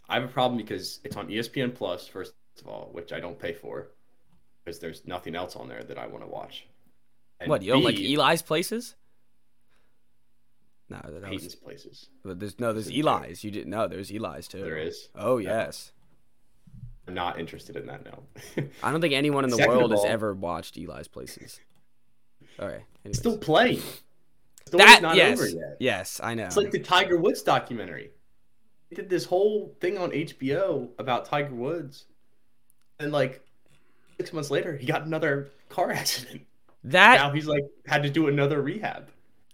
[0.08, 3.38] I have a problem because it's on ESPN Plus, first of all, which I don't
[3.38, 3.88] pay for
[4.64, 6.66] because there's nothing else on there that I want to watch.
[7.40, 8.96] And what you don't like Eli's places?
[10.90, 12.08] No, that Peyton's was, places.
[12.24, 13.44] but there's no, there's Eli's.
[13.44, 14.62] You didn't know there's Eli's too.
[14.62, 15.08] There is.
[15.14, 15.92] Oh yes.
[17.06, 18.04] I'm not interested in that.
[18.04, 18.64] No.
[18.82, 21.60] I don't think anyone in the Second world has ever watched Eli's Places.
[22.58, 22.82] All right.
[23.04, 23.18] anyways.
[23.18, 23.80] Still playing.
[24.66, 25.76] Story's that not yes, over yet.
[25.80, 26.44] yes, I know.
[26.44, 28.10] It's like the Tiger Woods documentary.
[28.94, 32.06] Did this whole thing on HBO about Tiger Woods,
[32.98, 33.42] and like
[34.16, 36.42] six months later, he got another car accident.
[36.84, 39.08] that now he's like had to do another rehab.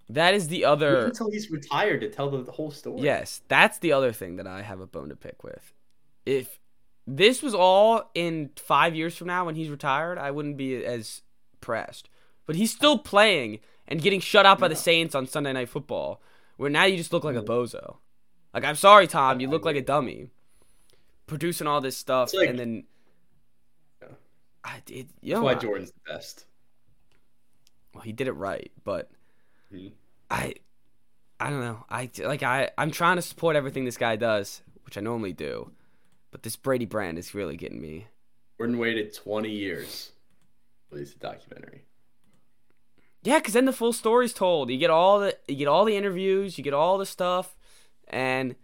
[0.08, 1.06] that is the other.
[1.06, 3.02] until he's retired to tell the, the whole story.
[3.02, 5.72] Yes, that's the other thing that I have a bone to pick with.
[6.24, 6.58] If
[7.06, 11.22] this was all in five years from now when he's retired, I wouldn't be as
[11.60, 12.08] pressed.
[12.46, 16.22] But he's still playing and getting shut out by the Saints on Sunday Night Football,
[16.56, 17.96] where now you just look like a bozo.
[18.54, 20.28] Like I'm sorry, Tom, you look like a dummy,
[21.26, 22.84] producing all this stuff like- and then.
[24.66, 25.08] I did.
[25.20, 26.46] You that's why Jordan's the best.
[27.92, 29.10] well, he did it right, but
[29.72, 29.92] Mhm.
[30.30, 30.54] I
[31.38, 31.84] I don't know.
[31.90, 35.70] I like I I'm trying to support everything this guy does, which I normally do.
[36.30, 38.06] But this Brady brand is really getting me.
[38.56, 40.12] Jordan waited 20 years
[40.88, 41.84] to release the documentary.
[43.22, 44.70] Yeah, cuz then the full story's told.
[44.70, 47.54] You get all the you get all the interviews, you get all the stuff
[48.14, 48.56] and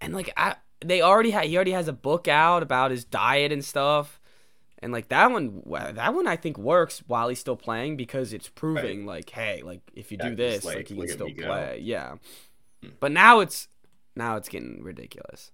[0.00, 3.52] and like I they already had he already has a book out about his diet
[3.52, 4.20] and stuff.
[4.80, 5.62] And like that one
[5.94, 9.82] that one I think works while he's still playing because it's proving like hey, like
[9.94, 11.80] if you Yeah, do this, like, like, you can still play.
[11.82, 12.16] Yeah.
[12.82, 12.90] Hmm.
[13.00, 13.68] But now it's
[14.16, 15.52] now it's getting ridiculous.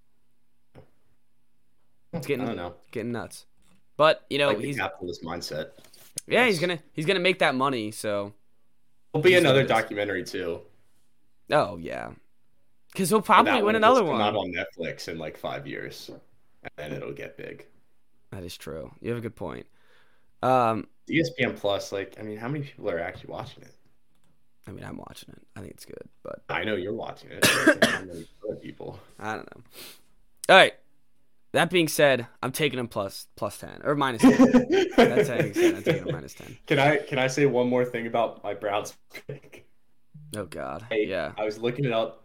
[2.13, 2.75] It's I getting don't know.
[2.91, 3.47] getting nuts.
[3.97, 5.71] But you know, like he's capitalist mindset.
[6.27, 7.91] yeah, he's gonna he's gonna make that money.
[7.91, 8.35] So
[9.13, 10.61] There'll be another documentary too.
[11.51, 12.13] oh yeah,
[12.93, 14.19] because he'll probably win another one.
[14.19, 16.11] Not on Netflix in like five years,
[16.63, 17.67] and then it'll get big.
[18.31, 18.93] That is true.
[19.01, 19.67] You have a good point.
[20.43, 23.75] Um, ESPN Plus, like, I mean, how many people are actually watching it?
[24.67, 25.43] I mean, I'm watching it.
[25.57, 27.41] I think it's good, but I know you're watching it.
[27.43, 28.99] but how many other people?
[29.19, 29.63] I don't know.
[30.49, 30.73] All right.
[31.53, 34.31] That being said, I'm taking him plus plus ten or minus ten.
[34.97, 35.75] That's how you said.
[35.75, 36.57] I'm taking him minus ten.
[36.67, 39.67] Can I can I say one more thing about my Browns pick?
[40.35, 40.87] Oh God.
[40.91, 41.33] Hey, Yeah.
[41.37, 42.22] I was looking it up,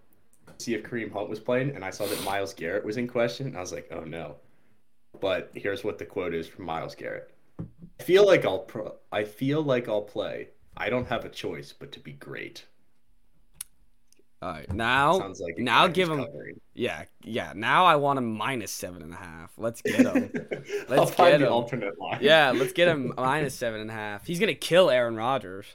[0.59, 3.55] see if Kareem Hunt was playing, and I saw that Myles Garrett was in question.
[3.55, 4.35] I was like, oh no.
[5.19, 7.31] But here's what the quote is from Myles Garrett.
[7.99, 10.49] I feel like I'll pro- I feel like I'll play.
[10.75, 12.65] I don't have a choice but to be great.
[14.39, 14.71] All right.
[14.71, 16.23] Now, Sounds like now give him.
[16.23, 16.59] covering.
[16.75, 17.05] Yeah.
[17.23, 17.53] Yeah.
[17.55, 19.51] Now I want him minus seven and a half.
[19.57, 20.31] Let's get him.
[20.89, 22.19] I'll Let's find get the alternate line.
[22.21, 24.27] Yeah, let's get him minus seven and a half.
[24.27, 25.65] He's gonna kill Aaron Rodgers.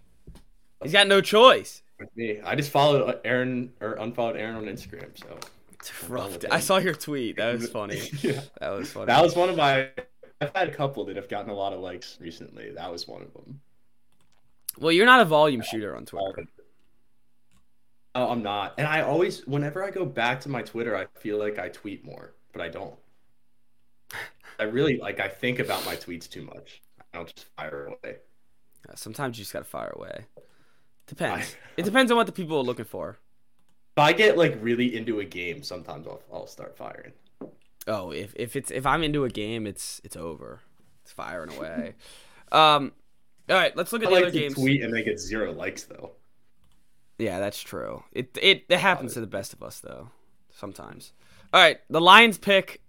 [0.80, 1.82] He's got no choice.
[2.02, 5.16] With me, I just followed Aaron or unfollowed Aaron on Instagram.
[5.18, 5.38] So
[5.72, 6.38] It's rough.
[6.50, 7.36] I saw your tweet.
[7.36, 8.00] That was funny.
[8.20, 9.06] yeah, That was funny.
[9.06, 9.88] that was one of my.
[10.40, 12.70] I've had a couple that have gotten a lot of likes recently.
[12.72, 13.60] That was one of them.
[14.78, 16.44] well, you're not a volume shooter on Twitter.
[18.14, 18.74] Oh, I'm not.
[18.76, 22.04] And I always, whenever I go back to my Twitter, I feel like I tweet
[22.04, 22.94] more, but I don't.
[24.58, 25.18] I really like.
[25.20, 26.82] I think about my tweets too much.
[27.14, 28.16] I don't just fire away.
[28.96, 30.26] Sometimes you just gotta fire away.
[31.16, 31.54] Depends.
[31.54, 33.18] I- It depends on what the people are looking for.
[33.96, 37.12] If I get like really into a game, sometimes I'll I'll start firing.
[37.86, 40.60] Oh, if if it's if I'm into a game, it's it's over.
[41.02, 41.94] It's firing away.
[42.52, 42.92] um,
[43.50, 44.54] all right, let's look I at the like other games.
[44.54, 46.12] tweet and they get zero likes though.
[47.18, 48.02] Yeah, that's true.
[48.12, 50.08] It it it happens to the best of us though.
[50.50, 51.12] Sometimes.
[51.52, 52.80] All right, the Lions pick.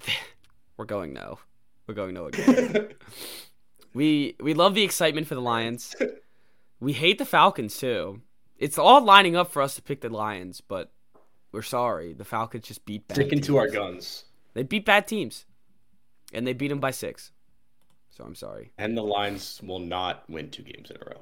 [0.78, 1.38] We're going no.
[1.86, 2.88] We're going no again.
[3.94, 5.94] we we love the excitement for the Lions.
[6.80, 8.22] We hate the Falcons too.
[8.58, 10.92] It's all lining up for us to pick the Lions, but
[11.52, 12.12] we're sorry.
[12.14, 13.14] The Falcons just beat bad.
[13.16, 14.24] Sticking to our guns.
[14.54, 15.44] They beat bad teams,
[16.32, 17.32] and they beat them by six.
[18.10, 18.72] So I'm sorry.
[18.78, 21.20] And the Lions will not win two games in a row.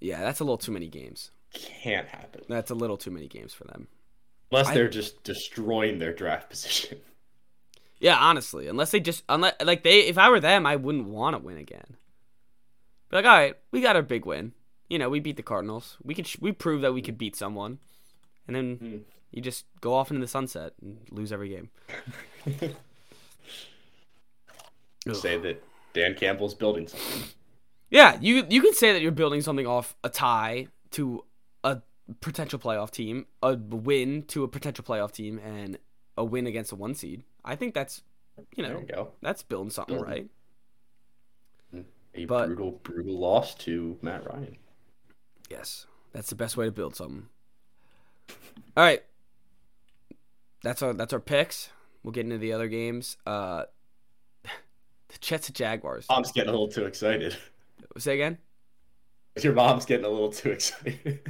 [0.00, 1.30] Yeah, that's a little too many games.
[1.52, 2.42] Can't happen.
[2.48, 3.88] That's a little too many games for them.
[4.52, 6.98] Unless I- they're just destroying their draft position.
[7.98, 11.34] Yeah, honestly, unless they just unless like they if I were them, I wouldn't want
[11.36, 11.96] to win again.
[13.14, 14.52] Be like, all right, we got our big win.
[14.88, 15.96] You know, we beat the Cardinals.
[16.02, 17.78] We could sh- we proved that we could beat someone,
[18.48, 18.96] and then Hmm.
[19.30, 21.70] you just go off into the sunset and lose every game.
[25.12, 27.22] Say that Dan Campbell's building something.
[27.90, 31.24] Yeah, you you can say that you're building something off a tie to
[31.62, 31.82] a
[32.20, 35.78] potential playoff team, a win to a potential playoff team, and
[36.16, 37.22] a win against a one seed.
[37.44, 38.02] I think that's
[38.56, 40.10] you know you that's building something Building.
[40.10, 40.26] right.
[42.14, 44.56] A But- brutal, brutal loss to Matt Ryan.
[45.50, 47.28] Yes, that's the best way to build something.
[48.76, 49.02] All right,
[50.62, 51.70] that's our that's our picks.
[52.02, 53.16] We'll get into the other games.
[53.26, 53.64] Uh,
[54.44, 56.06] the Jets and Jaguars.
[56.06, 57.36] Tom's getting a little too excited.
[57.98, 58.38] Say again.
[59.42, 61.20] Your mom's getting a little too excited.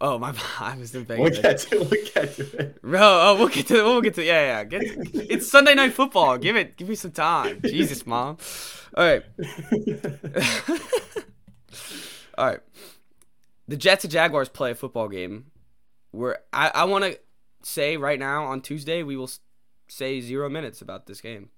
[0.00, 0.34] Oh my!
[0.60, 2.82] I was in we'll get to we'll get to it.
[2.82, 3.84] Bro, oh, we'll get to it.
[3.84, 4.26] we'll get to it.
[4.26, 4.64] yeah yeah.
[4.64, 4.82] Get,
[5.14, 6.38] it's Sunday night football.
[6.38, 7.60] Give it, give me some time.
[7.64, 8.38] Jesus, mom.
[8.96, 9.22] All right,
[12.38, 12.60] all right.
[13.66, 15.46] The Jets and Jaguars play a football game.
[16.10, 17.18] Where I I want to
[17.62, 19.30] say right now on Tuesday we will
[19.88, 21.50] say zero minutes about this game.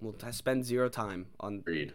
[0.00, 1.92] We'll spend zero time on Agreed.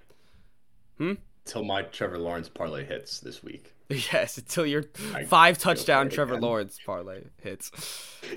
[0.97, 1.13] Hmm?
[1.45, 3.73] Until my Trevor Lawrence parlay hits this week.
[3.89, 6.41] yes until your I five touchdown Trevor again.
[6.43, 7.69] Lawrence parlay hits.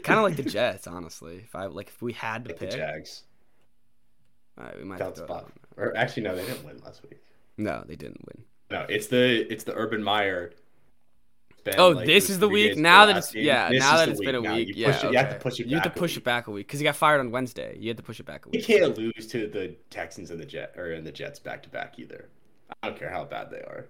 [0.02, 1.42] Kind of like the Jets, honestly.
[1.44, 3.22] If I like if we had to Like the Jags.
[4.58, 5.44] all right, we might have to.
[5.76, 7.20] Or actually, no, they didn't win last week.
[7.56, 8.44] No, they didn't win.
[8.70, 10.52] No, it's the it's the Urban Meyer.
[11.62, 13.44] been, Oh, like, this is the week now that it's game.
[13.44, 14.54] yeah This now that it's been a now.
[14.56, 14.68] week.
[14.68, 15.66] You, yeah, it, you have to push it.
[15.68, 16.24] You have to back a push it week.
[16.24, 17.76] back a week because he got fired on Wednesday.
[17.78, 18.68] You had to push it back a week.
[18.68, 21.68] You can't lose to the Texans and the Jet or in the Jets back to
[21.68, 22.28] back either.
[22.82, 23.86] I don't care how bad they are.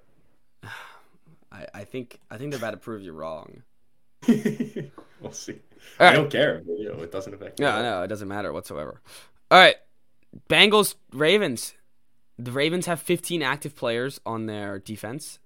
[1.53, 3.63] I, I think I think they're about to prove you wrong.
[4.29, 5.61] we'll see.
[6.01, 6.17] All I right.
[6.17, 6.63] don't care.
[6.67, 7.59] You know, it doesn't affect.
[7.59, 7.83] me No, all.
[7.83, 9.01] no, it doesn't matter whatsoever.
[9.51, 9.77] All right,
[10.49, 11.75] Bengals Ravens.
[12.39, 15.39] The Ravens have 15 active players on their defense.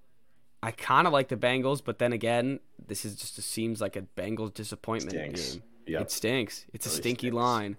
[0.63, 4.03] I kind of like the Bengals, but then again, this is just seems like a
[4.17, 5.53] Bengals disappointment Stinks.
[5.55, 5.63] game.
[5.87, 6.03] Yep.
[6.03, 6.67] It stinks.
[6.73, 7.35] It's a Really stinky stinks.
[7.37, 7.77] line.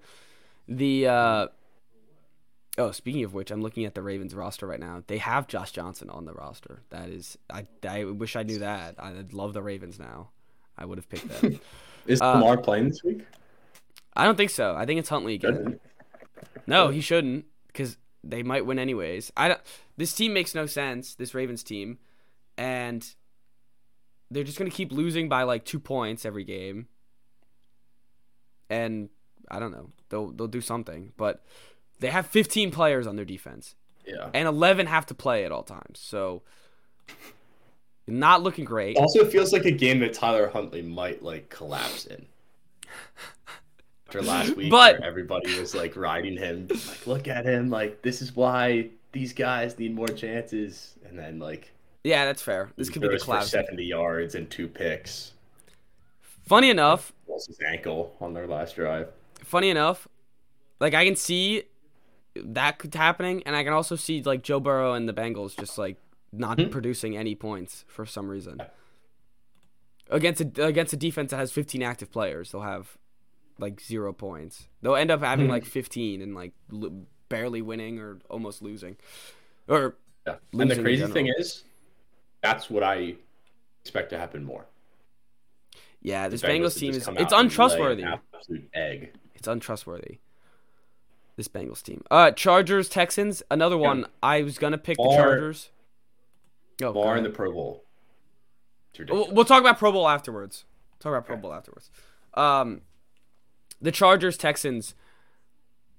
[0.67, 1.47] The uh
[2.77, 5.03] oh, speaking of which, I'm looking at the Ravens roster right now.
[5.07, 6.81] They have Josh Johnson on the roster.
[6.89, 8.95] That is, I I wish I knew that.
[8.99, 10.29] I'd love the Ravens now.
[10.77, 11.59] I would have picked them.
[12.07, 13.25] Is Uh, Lamar playing this week?
[14.15, 14.75] I don't think so.
[14.75, 15.79] I think it's Huntley again.
[16.65, 19.31] No, he shouldn't because they might win anyways.
[19.37, 19.61] I don't,
[19.97, 21.15] this team makes no sense.
[21.15, 21.99] This Ravens team,
[22.57, 23.07] and
[24.31, 26.87] they're just gonna keep losing by like two points every game.
[28.69, 29.09] And
[29.49, 29.89] I don't know.
[30.09, 31.43] They'll they'll do something, but
[32.01, 34.29] they have 15 players on their defense, Yeah.
[34.33, 35.99] and 11 have to play at all times.
[35.99, 36.41] So
[38.07, 38.97] not looking great.
[38.97, 42.25] Also, it feels like a game that Tyler Huntley might like collapse in.
[44.07, 48.01] After last week, But- where everybody was like riding him, like, look at him, like
[48.01, 51.71] this is why these guys need more chances, and then like
[52.03, 52.71] Yeah, that's fair.
[52.75, 53.49] This could be the collapse.
[53.51, 55.31] seventy yards and two picks.
[56.45, 59.07] Funny enough, Lost his ankle on their last drive.
[59.43, 60.07] funny enough,
[60.81, 61.63] like I can see
[62.35, 65.77] that could happening, and I can also see like Joe Burrow and the Bengals just
[65.77, 65.97] like
[66.31, 66.69] not Hmm.
[66.69, 68.61] producing any points for some reason.
[70.09, 72.97] Against a against a defense that has 15 active players, they'll have
[73.59, 74.67] like zero points.
[74.81, 75.51] They'll end up having Hmm.
[75.51, 78.97] like 15 and like l- barely winning or almost losing.
[79.67, 79.95] Or
[80.27, 80.35] Yeah.
[80.51, 81.63] Losing And the crazy thing is,
[82.41, 83.15] that's what I
[83.81, 84.65] expect to happen more.
[86.01, 88.03] yeah, this Bengals would team is it's untrustworthy.
[88.03, 89.13] Absolute egg.
[89.35, 90.19] It's untrustworthy.
[91.37, 92.03] This Bengals team.
[92.11, 94.05] Uh Chargers Texans, another one.
[94.21, 95.69] I was gonna pick the Chargers.
[96.83, 97.29] Oh, Bar in the.
[97.29, 97.83] Pro Bowl.
[99.09, 100.65] We'll, we'll talk about Pro Bowl afterwards.
[100.99, 101.41] Talk about Pro Okay.
[101.41, 101.89] Bowl afterwards.
[102.33, 102.81] Um,
[103.81, 104.93] the Chargers Texans.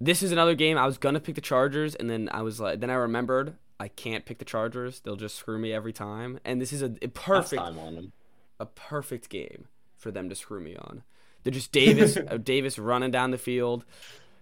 [0.00, 2.80] This is another game I was gonna pick the Chargers, and then I was like,
[2.80, 5.00] then I remembered I can't pick the Chargers.
[5.00, 6.38] They'll just screw me every time.
[6.44, 8.12] And this is a, a perfect time on them.
[8.60, 9.66] a perfect game
[9.96, 11.02] for them to screw me on.
[11.42, 13.84] They're just Davis uh, Davis running down the field,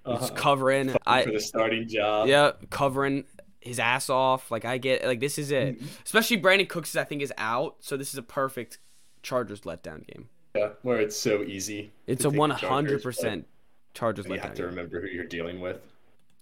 [0.04, 0.28] Uh-huh.
[0.34, 0.94] covering.
[1.06, 2.26] I for the starting job.
[2.28, 3.24] yeah, covering
[3.60, 4.50] his ass off.
[4.50, 5.76] Like I get like this is it.
[5.76, 5.86] Mm-hmm.
[6.04, 8.78] Especially Brandin Cooks, I think, is out, so this is a perfect
[9.22, 10.28] Chargers letdown game.
[10.56, 11.92] Yeah, where it's so easy.
[12.06, 13.46] It's a Chargers, hundred percent
[13.94, 14.66] Chargers You have to game.
[14.66, 15.80] remember who you're dealing with.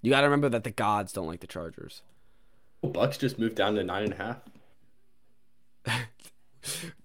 [0.01, 2.03] You got to remember that the gods don't like the Chargers.
[2.81, 4.37] Well, Bucks just moved down to nine and a half.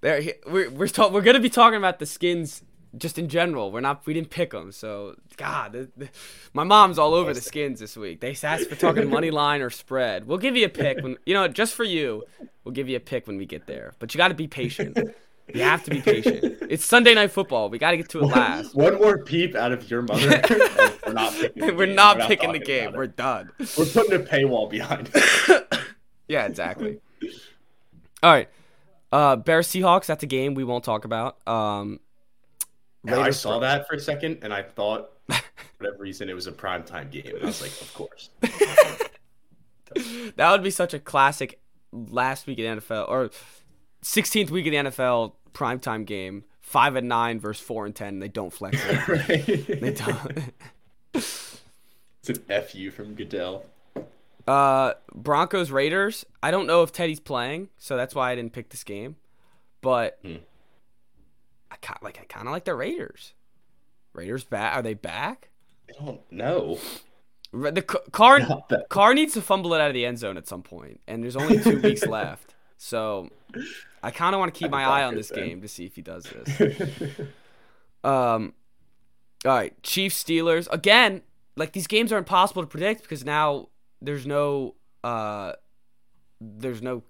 [0.02, 2.64] There, we're we're ta- we're gonna be talking about the skins
[2.98, 3.72] just in general.
[3.72, 6.10] We're not we didn't pick them, so God, the, the,
[6.54, 8.22] my mom's all over the skins this week.
[8.22, 10.28] They asked for talking money line or spread.
[10.28, 12.24] We'll give you a pick when you know just for you.
[12.64, 14.98] We'll give you a pick when we get there, but you got to be patient.
[15.54, 16.58] You have to be patient.
[16.70, 17.70] It's Sunday night football.
[17.70, 18.74] We got to get to it last.
[18.76, 20.42] One more peep out of your mother.
[21.06, 21.96] we're not picking the We're game.
[21.96, 22.94] not We're picking the game.
[22.94, 23.52] We're done.
[23.78, 25.68] We're putting a paywall behind it.
[26.30, 27.00] Yeah, exactly.
[28.24, 28.50] All right.
[29.12, 31.46] Uh Bears Seahawks, that's a game we won't talk about.
[31.46, 32.00] Um
[33.08, 35.42] I saw that for a second, and I thought, for
[35.78, 37.28] whatever reason, it was a primetime game.
[37.36, 38.30] And I was like, of course.
[40.36, 41.60] that would be such a classic
[41.92, 43.30] last week of the NFL or
[44.04, 46.46] 16th week of the NFL primetime game.
[46.62, 48.20] 5 and 9 versus 4 and 10.
[48.20, 49.80] They don't flex it.
[49.82, 50.54] They don't.
[51.14, 53.66] It's an FU from Goodell.
[54.48, 56.26] Uh Broncos Raiders.
[56.42, 59.18] I don't know if Teddy's playing, so that's why I didn't pick this game.
[59.82, 60.36] But Hmm.
[61.90, 63.34] I like I kind of like the Raiders.
[64.14, 64.76] Raiders back?
[64.76, 65.50] Are they back?
[65.90, 66.78] I don't know.
[67.52, 70.64] The car that- Carr needs to fumble it out of the end zone at some
[70.64, 72.56] point, and there's only two weeks left.
[72.78, 73.30] So
[74.02, 76.02] I kind of want to keep my eye on this game to see if he
[76.02, 77.12] does this.
[78.04, 78.54] Um,
[79.46, 81.22] all right, Chiefs Steelers again.
[81.56, 83.70] Like these games are impossible to predict because now
[84.02, 84.76] there's no
[85.06, 85.54] uh,
[86.42, 87.04] there's no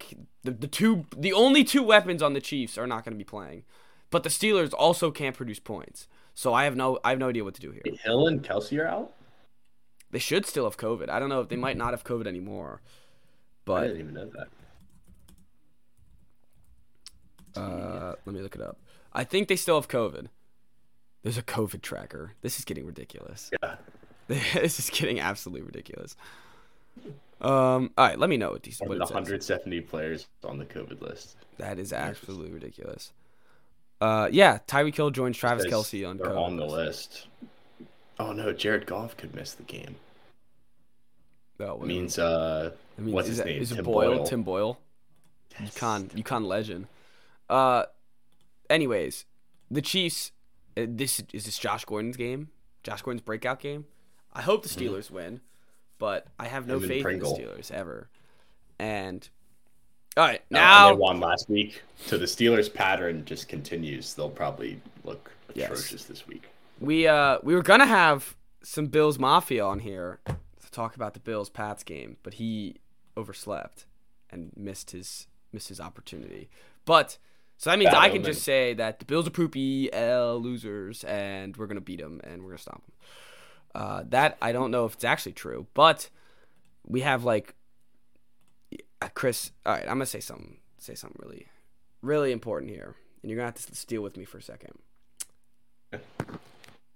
[0.44, 3.24] the, the two the only two weapons on the Chiefs are not going to be
[3.24, 3.64] playing,
[4.14, 6.08] but the Steelers also can't produce points.
[6.36, 7.82] So I have no I have no idea what to do here.
[8.04, 9.12] Hill and Kelce are out.
[10.12, 11.10] They should still have COVID.
[11.10, 12.82] I don't know if they might not have COVID anymore,
[13.66, 14.30] But I didn't even know
[17.56, 17.60] that.
[17.60, 18.78] uh, let me look it up.
[19.14, 20.28] I think they still have COVID.
[21.24, 22.34] There's a COVID tracker.
[22.42, 23.50] This is getting ridiculous.
[23.64, 23.76] Yeah.
[24.28, 26.16] this is getting absolutely ridiculous.
[27.42, 27.92] Um.
[27.98, 28.20] All right.
[28.20, 28.80] Let me know what these.
[28.80, 29.16] What of it the says.
[29.16, 31.36] 170 players on the COVID list.
[31.58, 33.12] That is absolutely ridiculous.
[34.02, 34.30] Uh.
[34.32, 34.60] Yeah.
[34.68, 37.28] Tyreek Hill joins Travis Kelce on they're on the list.
[38.20, 39.96] Oh no, Jared Goff could miss the game.
[41.60, 43.62] Oh, means uh, I mean, what's is his that- name?
[43.62, 44.16] Is Tim Boyle?
[44.18, 44.26] Boyle.
[44.26, 44.80] Tim Boyle.
[45.60, 46.88] UConn UConn legend.
[47.50, 47.84] Uh,
[48.70, 49.26] anyways,
[49.70, 50.32] the Chiefs.
[50.76, 52.50] Uh, this is this Josh Gordon's game.
[52.84, 53.86] Josh Gordon's breakout game.
[54.34, 55.42] I hope the Steelers win,
[56.00, 58.10] but I have no Him faith in the Steelers ever.
[58.80, 59.30] And
[60.18, 64.14] all right, Uh, now and they won last week, so the Steelers' pattern just continues.
[64.14, 65.70] They'll probably look Yes.
[65.72, 66.44] atrocious this week.
[66.80, 71.20] we uh we were gonna have some Bills Mafia on here to talk about the
[71.20, 72.78] Bills Pats game, but he
[73.18, 73.86] overslept
[74.30, 76.50] and missed his missed his opportunity.
[76.86, 77.18] But
[77.58, 78.32] so that means Bad I can omen.
[78.32, 82.42] just say that the Bills are poopy L losers, and we're gonna beat them and
[82.42, 82.92] we're gonna stop them.
[83.76, 86.10] Uh, that I don't know if it's actually true, but
[86.86, 87.56] we have like
[89.04, 89.52] uh, Chris.
[89.66, 91.48] All right, I'm gonna say something say something really
[92.02, 94.74] really important here, and you're gonna have to steal with me for a second.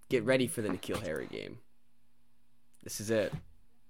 [0.10, 1.60] Get ready for the N'Keal Harry game.
[2.84, 3.34] This is it.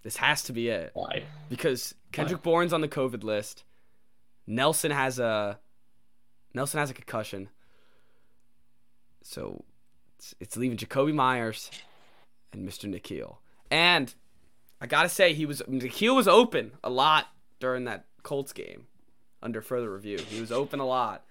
[0.03, 1.24] This has to be it Why?
[1.49, 3.63] because Kendrick Bourne's on the COVID list.
[4.47, 5.59] Nelson has a
[6.53, 7.49] Nelson has a concussion,
[9.22, 9.63] so
[10.18, 11.70] it's, it's leaving Jakobi Meyers
[12.53, 12.89] and Mr.
[12.89, 13.38] N'Keal.
[13.70, 14.13] And
[14.82, 17.28] I gotta say, he was N'Keal was open a lot
[17.60, 18.88] during that Colts game.
[19.41, 21.24] Under further review, he was open a lot.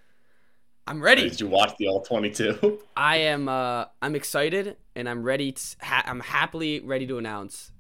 [0.87, 1.29] I'm ready.
[1.29, 2.79] Did you watch the all 22?
[2.97, 7.73] I am uh I'm excited and I'm ready to ha- I'm happily ready to announce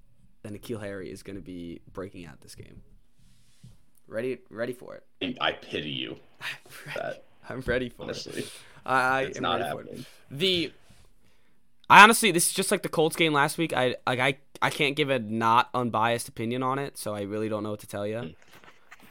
[0.42, 2.82] that N'Keal Harry is going to be breaking out this game.
[4.08, 5.36] Ready ready for it.
[5.40, 6.16] I pity you.
[6.40, 7.18] I'm ready,
[7.48, 8.04] I'm ready for it.
[8.06, 8.46] honestly,
[8.84, 9.86] I it's am not ready for it.
[9.86, 10.06] happening.
[10.30, 10.72] The
[11.88, 13.72] I honestly this is just like the Colts game last week.
[13.72, 17.48] I like I I can't give a not unbiased opinion on it, so I really
[17.48, 18.34] don't know what to tell you.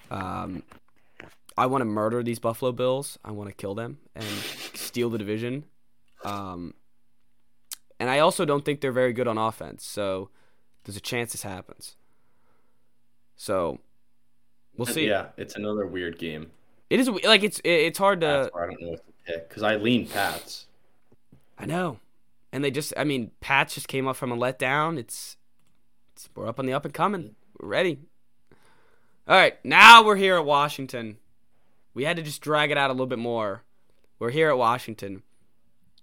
[0.09, 0.63] Um
[1.57, 3.17] I want to murder these Buffalo Bills.
[3.23, 4.25] I want to kill them and
[4.73, 5.65] steal the division.
[6.23, 6.73] Um
[7.99, 10.29] and I also don't think they're very good on offense, so
[10.83, 11.95] there's a chance this happens.
[13.35, 13.79] So
[14.77, 15.07] we'll see.
[15.07, 16.51] Yeah, it's another weird game.
[16.89, 19.75] It is like it's it's hard to I don't know what to pick because I
[19.75, 20.67] lean Pats.
[21.57, 21.99] I know.
[22.55, 24.97] And they just I mean, Pats just came up from a letdown.
[24.97, 25.35] It's,
[26.13, 27.35] it's we're up on the up and coming.
[27.59, 27.99] We're ready.
[29.27, 31.17] All right, now we're here at Washington.
[31.93, 33.63] We had to just drag it out a little bit more.
[34.19, 35.23] We're here at Washington.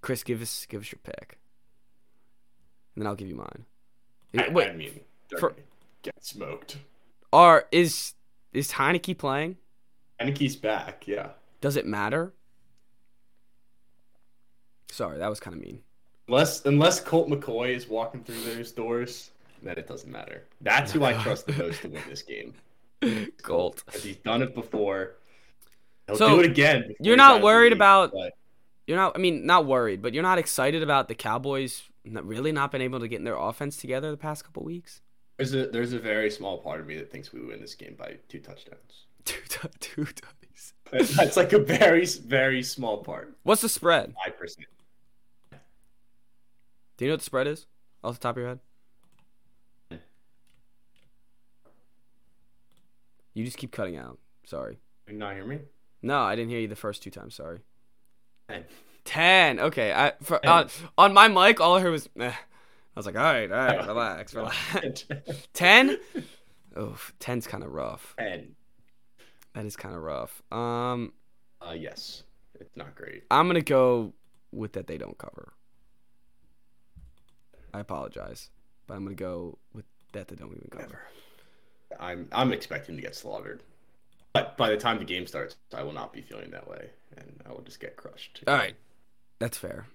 [0.03, 1.39] Chris, give us give us your pick.
[2.95, 3.65] And then I'll give you mine.
[4.37, 5.01] I, Wait, I mean,
[5.39, 5.55] for-
[6.03, 6.77] get smoked.
[7.33, 8.13] are is
[8.53, 9.57] is Heinicke playing?
[10.21, 11.09] Heinicke's back.
[11.09, 11.31] Yeah.
[11.63, 12.35] Does it matter?
[14.91, 15.81] Sorry, that was kind of mean.
[16.29, 19.31] Unless unless Colt McCoy is walking through those doors,
[19.63, 20.45] then it doesn't matter.
[20.61, 22.55] That's who I trust the most to win this game.
[23.43, 23.83] Colt.
[24.01, 25.17] He's done it before.
[26.07, 26.95] He'll So, do it again.
[27.01, 28.33] you're not out of the worried league, about- but
[28.87, 29.13] You're not.
[29.17, 32.83] I mean, not worried, but you're not excited about the Cowboys not, really not been
[32.83, 35.01] able to get in their offense together the past couple weeks.
[35.39, 37.95] There's a there's a very small part of me that thinks we win this game
[37.99, 39.07] by two touchdowns.
[39.25, 40.05] Two, t- two
[40.93, 41.15] ties.
[41.17, 43.37] That's like a very very small part.
[43.45, 44.15] What's the spread?
[44.25, 44.67] Five percent.
[47.03, 47.67] Do you know what the spread is
[48.05, 48.49] off the top of your
[49.91, 50.01] head?
[53.35, 54.21] You just keep cutting out.
[54.47, 54.79] Sorry.
[55.09, 55.59] You not hear me?
[56.01, 57.35] No, I didn't hear you the first two times.
[57.35, 57.59] Sorry.
[58.49, 58.65] Ten.
[59.05, 59.59] Ten.
[59.59, 59.93] Okay.
[59.93, 60.53] I for, Ten.
[60.53, 62.09] on on my mic, all I heard was.
[62.21, 62.29] Eh.
[62.31, 62.35] I
[62.95, 65.05] was like, all right, all right, relax, relax.
[65.55, 65.99] Ten.
[66.77, 68.15] Oh, ten's kind of rough.
[68.17, 68.55] Ten.
[69.55, 70.41] That is kind of rough.
[70.53, 71.13] Um,
[71.61, 72.23] Uh, yes,
[72.61, 73.25] it's not great.
[73.29, 74.13] I'm gonna go
[74.53, 75.53] with that they don't cover.
[77.75, 78.51] I apologize,
[78.87, 81.01] but I'm gonna go with that they don't even cover.
[81.99, 83.63] I'm I'm expecting to get slaughtered.
[84.33, 87.43] But by the time the game starts, I will not be feeling that way, and
[87.47, 88.43] I will just get crushed.
[88.47, 88.75] All right,
[89.39, 89.87] that's fair.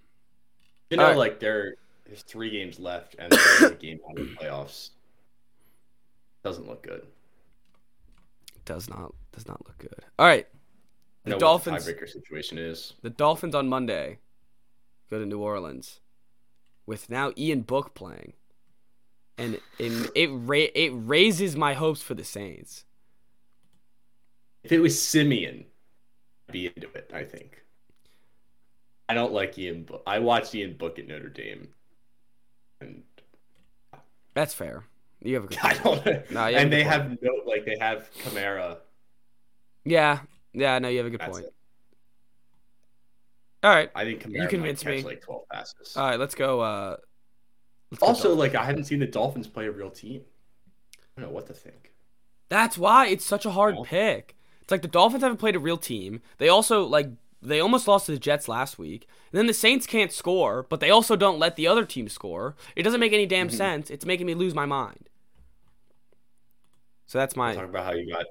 [0.91, 1.17] You know, right.
[1.17, 1.75] like there,
[2.05, 4.91] there's three games left, and a game out of the playoffs.
[6.43, 7.07] Doesn't look good.
[8.65, 10.05] Does not does not look good.
[10.19, 10.47] All right,
[11.25, 12.93] know Dolphins- the tiebreaker situation is.
[13.01, 14.19] The Dolphins on Monday
[15.09, 15.99] go to New Orleans
[16.87, 18.33] with now Ian Book playing,
[19.37, 22.85] and it it, ra- it raises my hopes for the Saints.
[24.63, 25.65] If it was Siemian,
[26.49, 27.11] I'd be into it.
[27.13, 27.65] I think.
[29.09, 29.83] I don't like Ian.
[29.83, 30.03] Book.
[30.07, 31.73] I watched Ian Book at Notre Dame,
[32.81, 33.03] and
[34.33, 34.85] That's fair.
[35.21, 36.03] You have a good I point.
[36.05, 36.31] don't.
[36.31, 36.93] No, you have a and they point.
[36.93, 38.77] have no like they have Kamara.
[39.85, 40.19] Yeah,
[40.53, 40.79] yeah.
[40.79, 41.45] No, you have a good That's point.
[41.47, 41.53] it.
[43.63, 45.01] All right, I think you convinced me.
[45.03, 45.97] like twelve passes.
[45.97, 46.19] all right.
[46.19, 46.61] Let's go.
[46.61, 46.97] Uh,
[47.91, 48.39] let's also, Dolphins.
[48.39, 50.21] like I haven't seen the Dolphins play a real team.
[51.17, 51.93] I don't know what to think.
[52.49, 53.83] That's why it's such a hard Yeah.
[53.85, 54.35] pick.
[54.61, 56.21] It's like the Dolphins haven't played a real team.
[56.37, 57.09] They also like
[57.41, 59.07] they almost lost to the Jets last week.
[59.31, 62.55] And then the Saints can't score, but they also don't let the other team score.
[62.75, 63.53] It doesn't make any damn Mhm.
[63.57, 63.89] sense.
[63.89, 65.09] It's making me lose my mind.
[67.07, 68.25] So that's my Talk about how you got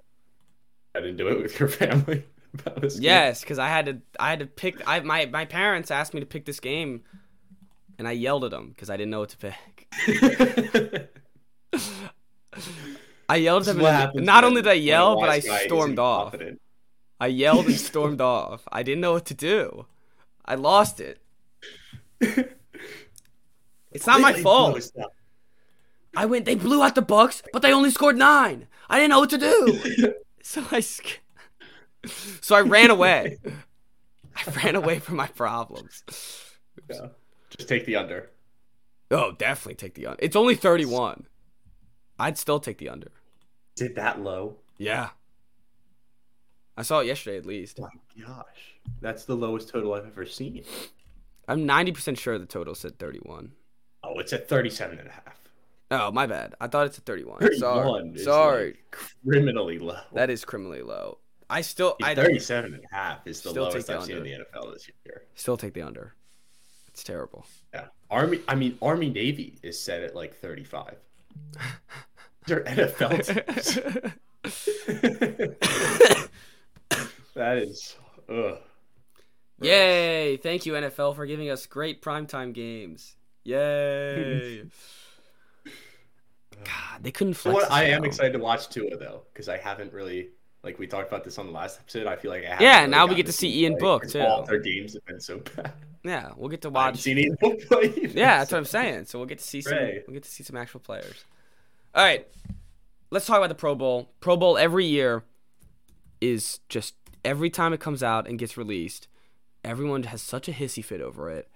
[0.94, 2.24] got into it with your family.
[2.55, 4.86] about this yes, because I had to I had to pick.
[4.86, 7.03] I my my parents asked me to pick this game,
[7.99, 9.88] and I yelled at them because I didn't know what to pick.
[13.28, 14.24] I yelled at them.
[14.24, 16.30] Not only did I yell, but I wise guy isn't stormed off.
[16.32, 16.61] confident.
[17.20, 18.62] I yelled and stormed off.
[18.70, 19.86] I didn't know what to do.
[20.44, 21.18] I lost it.
[23.92, 24.92] It's not my fault.
[26.14, 26.44] I went.
[26.44, 28.66] They blew out the Bucks, but they only scored nine.
[28.88, 30.14] I didn't know what to do.
[30.42, 31.20] so I, sk-
[32.40, 33.38] so I ran away.
[34.36, 36.02] I ran away from my problems.
[36.90, 37.09] Yeah.
[37.50, 38.30] Just take the under.
[39.11, 40.18] Oh, definitely take the under.
[40.22, 41.26] It's only thirty-one.
[42.18, 43.12] I'd still take the under.
[43.76, 44.57] Is it that low?
[44.78, 45.11] Yeah.
[46.76, 47.78] I saw it yesterday at least.
[47.80, 48.74] Oh my gosh.
[49.00, 50.64] That's the lowest total I've ever seen.
[51.48, 53.52] I'm ninety percent sure the total said thirty-one.
[54.02, 55.40] Oh, it's at 37 and a half.
[55.90, 56.54] Oh, my bad.
[56.61, 57.40] I thought it's at thirty-one.
[57.40, 58.24] 31 Sorry.
[58.24, 58.66] Sorry.
[58.66, 59.98] like criminally low.
[60.12, 61.18] That is criminally low.
[61.49, 64.32] I still I 37 and a half is the lowest the I've seen in the
[64.32, 65.22] NFL this year.
[65.34, 66.14] still take the under.
[66.88, 67.47] It's terrible.
[67.72, 67.86] Yeah.
[68.11, 70.97] Army I mean Army Navy is set at like 35.
[72.47, 73.74] They're NFL teams.
[77.34, 77.97] that is
[78.28, 78.59] ugh.
[79.61, 80.36] Yay!
[80.36, 83.16] Thank you NFL for giving us great primetime games.
[83.44, 84.64] Yay!
[86.64, 87.55] God, they couldn't flex.
[87.55, 90.30] what I am excited to watch Tua though, because I haven't really
[90.66, 92.06] like we talked about this on the last episode.
[92.06, 94.20] I feel like I Yeah, really now we get to see Ian play, Book, too.
[94.20, 95.72] All their games have been so bad.
[96.04, 96.98] Yeah, we'll get to watch.
[96.98, 97.92] seen Ian Book play.
[97.96, 99.06] Yeah, that's what I'm saying.
[99.06, 99.78] So we'll get to see some.
[99.78, 101.24] We'll get to see some actual players.
[101.94, 102.28] All right,
[103.10, 104.10] let's talk about the Pro Bowl.
[104.20, 105.22] Pro Bowl every year
[106.20, 106.94] is just
[107.24, 109.08] every time it comes out and gets released,
[109.64, 111.48] everyone has such a hissy fit over it.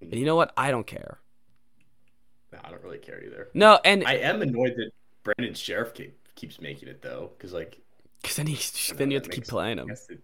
[0.00, 0.52] And you know what?
[0.56, 1.18] I don't care.
[2.52, 3.48] No, I don't really care either.
[3.54, 4.90] No, and I am annoyed that
[5.22, 7.80] Brandon Scherff keep, keeps making it though, because like
[8.22, 9.90] because then, he's, then you have to keep playing him.
[9.90, 10.20] it-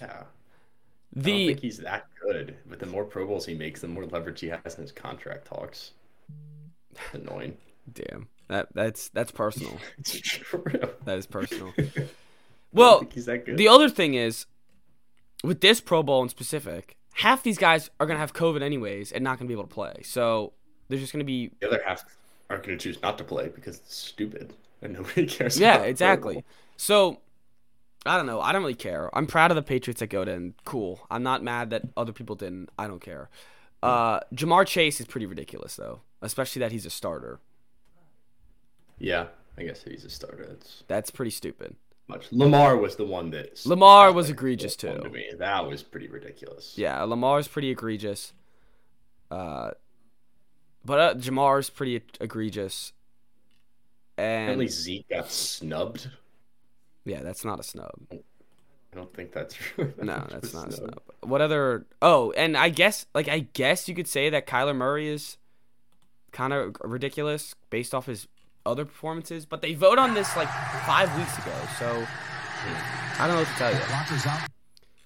[0.00, 2.56] yeah, I don't think he's that good.
[2.66, 5.46] But the more Pro Bowls he makes, the more leverage he has in his contract
[5.46, 5.92] talks.
[6.90, 7.56] It's annoying.
[7.92, 9.78] damn that that's that's personal.
[9.98, 10.64] It's true.
[11.04, 11.72] That is personal.
[12.72, 13.56] Well, he's that good.
[13.56, 14.46] The other thing is,
[15.44, 19.22] with this Pro Bowl in specific, half these guys are gonna have COVID anyways and
[19.22, 20.02] not gonna be able to play.
[20.02, 20.54] So
[20.88, 22.04] there's just gonna be The other half
[22.50, 24.52] are going to choose not to play because it's stupid
[24.84, 25.58] and nobody cares.
[25.58, 26.44] yeah, exactly.
[26.76, 27.18] So
[28.06, 28.40] I don't know.
[28.40, 29.10] I don't really care.
[29.16, 31.06] I'm proud of the Patriots that go to and cool.
[31.10, 32.68] I'm not mad that other people didn't.
[32.78, 33.28] I don't care.
[33.82, 37.40] Uh, Ja'Marr Chase is pretty ridiculous though, especially that he's a starter.
[38.98, 39.26] Yeah,
[39.58, 41.74] I guess if he's a starter, that's That's pretty stupid.
[42.08, 42.28] much.
[42.30, 44.98] Lamar was the one that Lamar was egregious, too.
[45.02, 45.32] To me.
[45.38, 46.74] That was pretty ridiculous.
[46.76, 48.32] Yeah, Lamar's pretty egregious.
[49.30, 49.72] Uh,
[50.84, 52.92] but uh, Ja'Marr's pretty egregious.
[54.16, 56.08] And Apparently Zeke got snubbed.
[57.04, 57.90] yeah, that's not a snub.
[58.12, 59.92] I don't think that's true.
[60.00, 61.00] No, that's not a snub.
[61.22, 61.86] What other?
[62.00, 65.36] Oh, and I guess like I guess you could say that Kyler Murray is
[66.32, 68.28] kind of ridiculous based off his
[68.66, 70.48] other performances, but they vote on this like
[70.86, 72.06] five weeks ago, so
[73.18, 74.46] I don't know what to tell you.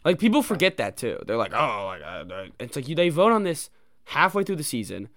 [0.05, 1.19] Like people forget that too.
[1.27, 2.95] They're like, oh, like uh," it's like you.
[2.95, 3.69] They vote on this
[4.05, 5.09] halfway through the season.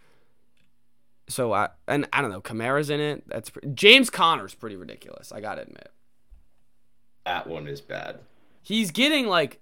[1.32, 2.42] So I and I don't know.
[2.42, 3.24] Kamara's in it.
[3.28, 5.32] That's pre- James Conner's pretty ridiculous.
[5.32, 5.90] I gotta admit.
[7.26, 8.20] That one is bad.
[8.62, 9.60] He's getting like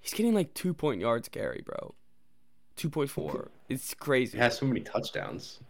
[0.00, 1.94] he's getting like two point yards carry, bro.
[2.76, 3.50] Two point four.
[3.68, 4.36] It's crazy.
[4.36, 5.60] He has so many touchdowns.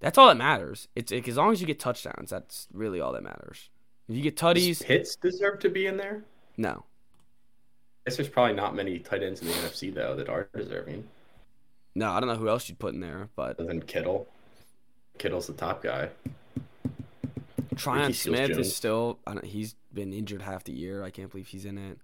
[0.00, 0.88] That's all that matters.
[0.94, 3.70] It's like, as long as you get touchdowns, that's really all that matters.
[4.08, 6.24] If you get Does tutties, Pitts deserve to be in there?
[6.56, 6.84] no.
[8.06, 11.08] I guess there's probably not many tight ends in the NFC though that are deserving,
[11.94, 14.26] No, I don't know who else you'd put in there, but other than Kittle.
[15.18, 16.08] Kittle's the top guy.
[17.76, 18.66] Tyron Smith Jones.
[18.66, 19.18] is still.
[19.26, 21.04] I don't, he's been injured half the year.
[21.04, 21.98] I can't believe he's in it.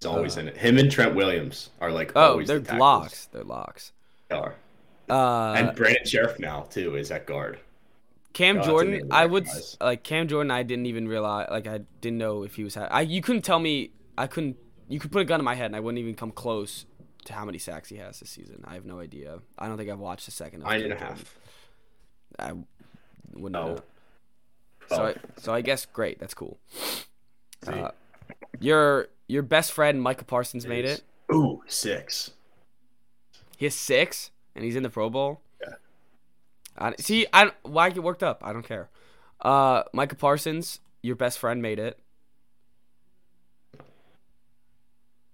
[0.00, 0.56] He's always in it.
[0.56, 3.26] Him and Trent Williams are like Oh, they're the locks.
[3.32, 3.92] They're locks.
[4.28, 4.54] They are.
[5.08, 7.60] Uh, and Brandon Scherff now too is at guard.
[8.32, 9.48] Cam Jordan, I would
[9.80, 10.50] like Cam Jordan.
[10.50, 12.74] I didn't even realize, like, I didn't know if he was.
[12.74, 13.92] Ha- I you couldn't tell me.
[14.18, 14.58] I couldn't.
[14.88, 16.84] You could put a gun in my head, and I wouldn't even come close
[17.26, 18.64] to how many sacks he has this season.
[18.66, 19.40] I have no idea.
[19.58, 20.62] I don't think I've watched a second.
[20.62, 21.16] Of Nine Cam and a Jordan.
[21.16, 21.38] half.
[22.38, 22.52] I
[23.32, 23.74] wouldn't No.
[23.74, 23.78] know.
[24.88, 25.06] So, Oh.
[25.06, 26.18] I, so I guess great.
[26.18, 26.58] That's cool.
[27.64, 27.72] See?
[27.72, 27.90] Uh,
[28.60, 31.04] your your best friend Micah Parsons made Is- it.
[31.34, 32.30] Ooh, six.
[33.56, 35.40] He has six, and he's in the Pro Bowl.
[35.60, 35.74] Yeah.
[36.78, 38.40] I, see, I why get worked up?
[38.44, 38.88] I don't care.
[39.40, 41.98] Uh, Micah Parsons, your best friend made it.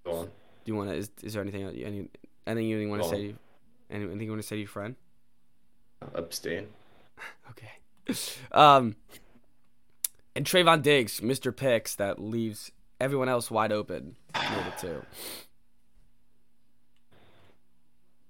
[0.04, 0.30] Go on.
[0.64, 0.96] Do you want to?
[0.96, 2.08] Is, is there anything any
[2.46, 3.28] anything you want to say?
[3.28, 3.38] To,
[3.90, 4.96] anything you want to say to your friend?
[6.14, 6.68] Abstain.
[7.50, 7.70] Okay.
[8.50, 8.96] Um.
[10.34, 11.54] And Trevon Diggs, Mr.
[11.54, 15.04] Picks, that leaves everyone else wide open, it too.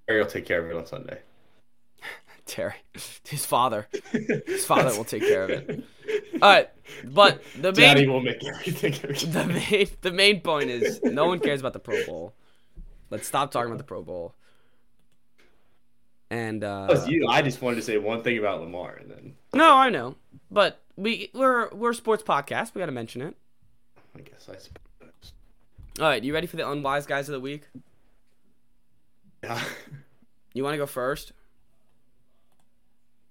[0.08, 1.20] Harry will take care of it on Sunday.
[2.46, 2.74] Terry,
[3.24, 5.84] his father, his father will take care of it.
[6.42, 6.68] All right,
[7.04, 8.92] but the main Daddy will make everything.
[9.30, 12.34] the main the main point is no one cares about the Pro Bowl.
[13.10, 14.34] Let's stop talking about the Pro Bowl.
[16.30, 17.28] And uh, you.
[17.28, 20.16] I just wanted to say one thing about Lamar, and then no, I know,
[20.50, 22.74] but we we're we're a sports podcast.
[22.74, 23.36] We got to mention it.
[24.16, 25.32] I guess I suppose.
[26.00, 27.68] All right, you ready for the unwise guys of the week?
[29.44, 29.62] Yeah.
[30.54, 31.32] You want to go first?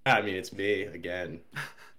[0.05, 1.41] I mean, it's me again.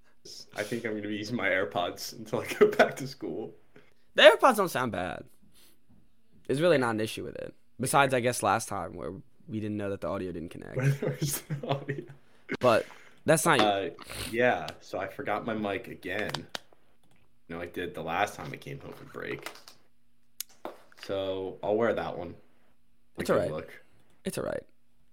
[0.56, 3.54] I think I'm gonna be using my AirPods until I go back to school.
[4.14, 5.24] The AirPods don't sound bad.
[6.46, 7.54] There's really not an issue with it.
[7.80, 9.12] Besides, I guess last time where
[9.48, 10.78] we didn't know that the audio didn't connect.
[11.64, 12.04] Audio?
[12.60, 12.86] But
[13.24, 13.60] that's not.
[13.60, 13.90] Uh,
[14.30, 14.66] yeah.
[14.80, 16.32] So I forgot my mic again.
[17.48, 19.50] No, I did the last time I came home from break.
[21.04, 22.34] So I'll wear that one.
[23.18, 23.50] It's alright.
[23.50, 23.70] Look.
[24.24, 24.62] It's all right.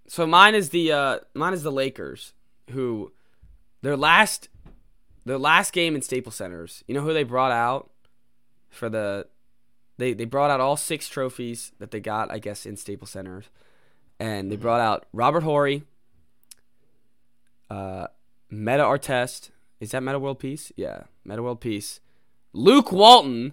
[0.06, 2.32] So mine is the uh mine is the Lakers
[2.70, 3.12] who
[3.82, 4.48] their last
[5.24, 6.84] their last game in Staples Centers.
[6.86, 7.90] You know who they brought out
[8.68, 9.26] for the
[9.98, 13.50] they they brought out all six trophies that they got I guess in Staples Centers.
[14.18, 15.84] And they brought out Robert Horry,
[17.70, 18.08] uh
[18.50, 19.50] Metta Artest.
[19.80, 20.72] Is that Metta World Peace?
[20.76, 22.00] Yeah, Metta World Peace.
[22.52, 23.52] Luke Walton,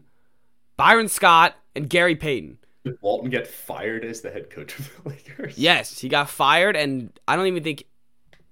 [0.76, 2.58] Byron Scott, and Gary Payton.
[2.84, 5.58] Did Walton get fired as the head coach of the Lakers?
[5.58, 7.84] Yes, he got fired, and I don't even think,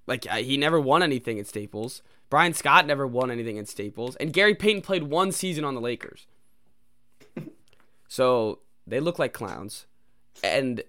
[0.06, 2.02] like, he never won anything at Staples.
[2.28, 5.80] Byron Scott never won anything in Staples, and Gary Payton played one season on the
[5.80, 6.26] Lakers.
[8.08, 9.86] so they look like clowns,
[10.42, 10.82] and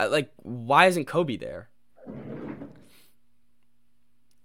[0.00, 1.68] uh, like, why isn't Kobe there?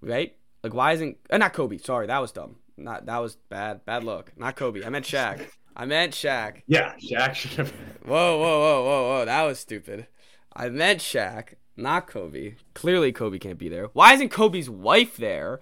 [0.01, 0.35] Right?
[0.63, 1.17] Like, why isn't?
[1.29, 1.77] Uh, not Kobe.
[1.77, 2.57] Sorry, that was dumb.
[2.77, 3.85] Not that was bad.
[3.85, 4.31] Bad look.
[4.37, 4.85] Not Kobe.
[4.85, 5.45] I meant Shaq.
[5.75, 6.61] I meant Shaq.
[6.67, 7.71] Yeah, Shaq should have.
[8.05, 9.25] Whoa, whoa, whoa, whoa, whoa.
[9.25, 10.07] That was stupid.
[10.53, 12.55] I meant Shaq, not Kobe.
[12.73, 13.87] Clearly, Kobe can't be there.
[13.93, 15.59] Why isn't Kobe's wife there?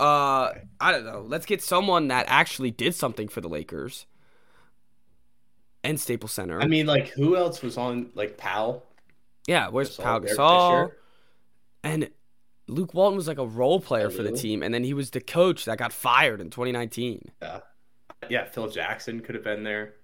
[0.00, 1.24] Uh, I don't know.
[1.26, 4.06] Let's get someone that actually did something for the Lakers
[5.82, 6.60] and Staples Center.
[6.60, 8.84] I mean, like, who else was on like Powell?
[9.48, 10.92] yeah, where's Gasol Pau Gasol?
[11.82, 12.10] And
[12.68, 15.22] Luke Walton was like a role player for the team, and then he was the
[15.22, 17.30] coach that got fired in 2019.
[17.40, 17.60] Yeah,
[18.28, 18.44] yeah.
[18.44, 19.94] Phil Jackson could have been there.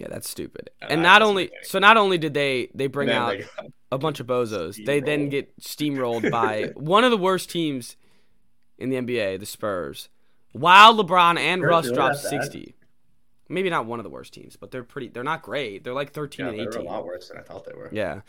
[0.00, 0.70] Yeah, that's stupid.
[0.80, 3.44] And that not only so, not only did they they bring out they
[3.92, 4.82] a bunch of bozos.
[4.82, 7.96] They then get steamrolled by one of the worst teams
[8.78, 10.08] in the NBA, the Spurs.
[10.52, 12.16] While LeBron and Spurs Russ dropped?
[12.16, 12.74] 60.
[13.50, 15.84] Maybe not one of the worst teams, but they're pretty they're not great.
[15.84, 17.90] They're like 13 yeah, and they were a lot worse than I thought they were.
[17.92, 18.22] Yeah.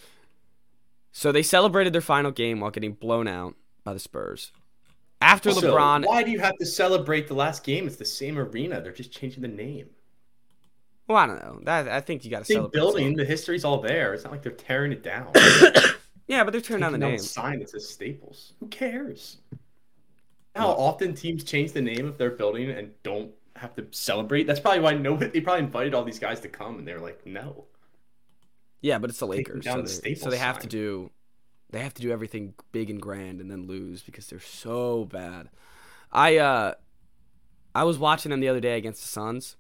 [1.13, 3.55] So they celebrated their final game while getting blown out
[3.85, 4.51] by the Spurs.
[5.21, 7.87] After Also, LeBron why do you have to celebrate the last game?
[7.87, 8.81] It's the same arena.
[8.81, 9.91] They're just changing the name.
[11.11, 11.59] Well, I don't know.
[11.63, 12.71] That I think you got to celebrate.
[12.71, 13.07] building.
[13.07, 13.15] some.
[13.15, 14.13] The history's all there.
[14.13, 15.31] It's not like they're tearing it down.
[16.27, 17.17] Yeah, but they're tearing down the name.
[17.17, 18.53] sign that says Staples.
[18.61, 19.39] Who cares?
[20.55, 24.47] How often teams change the name of their building and don't have to celebrate?
[24.47, 25.29] That's probably why nobody.
[25.29, 27.65] They probably invited all these guys to come, and they were like, "No."
[28.79, 31.11] Yeah, but it's the Lakers, so the they, so they have to do
[31.71, 35.49] they have to do everything big and grand and then lose because they're so bad.
[36.13, 36.73] I uh
[37.75, 39.57] I was watching them the other day against the Suns.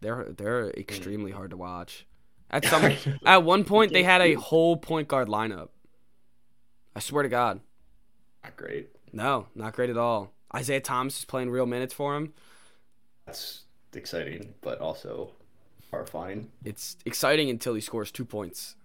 [0.00, 2.06] They're they're extremely hard to watch.
[2.50, 2.92] At some
[3.24, 5.68] at one point they had a whole point guard lineup.
[6.94, 7.60] I swear to God.
[8.42, 8.90] Not great.
[9.12, 10.32] No, not great at all.
[10.54, 12.32] Isaiah Thomas is playing real minutes for him.
[13.26, 15.32] That's exciting, but also
[15.90, 16.50] horrifying.
[16.64, 18.76] it's exciting until he scores two points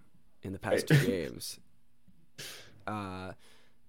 [0.42, 1.58] in the past two games.
[2.86, 3.32] Uh,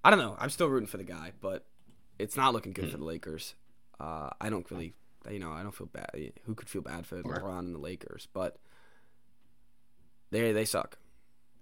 [0.03, 0.35] I don't know.
[0.39, 1.65] I'm still rooting for the guy, but
[2.19, 3.55] it's not looking good for the Lakers.
[3.99, 4.93] Uh, I don't really,
[5.31, 6.09] you know, I don't feel bad.
[6.45, 7.23] Who could feel bad for Sure.
[7.23, 8.27] LeBron and the Lakers?
[8.33, 8.57] But
[10.31, 10.97] they they suck,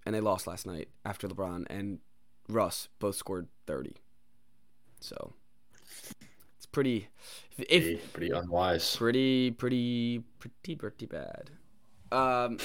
[0.04, 2.00] and they lost last night after LeBron and
[2.48, 3.96] Russ both scored thirty.
[5.00, 5.34] So
[6.56, 7.08] it's pretty,
[7.58, 8.96] if Pretty, pretty unwise.
[8.96, 11.50] pretty pretty pretty pretty bad.
[12.12, 12.58] Um,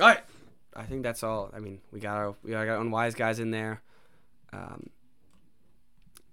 [0.00, 0.20] all right,
[0.74, 1.50] I think that's all.
[1.54, 3.82] I mean, we got our we got our unwise guys in there.
[4.52, 4.90] Um,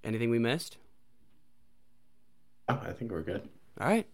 [0.04, 0.78] anything we missed?
[2.72, 3.48] Oh, I think we're good.
[3.80, 4.08] All right,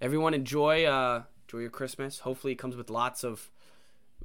[0.00, 2.20] everyone enjoy uh enjoy your Christmas.
[2.20, 3.50] Hopefully, it comes with lots of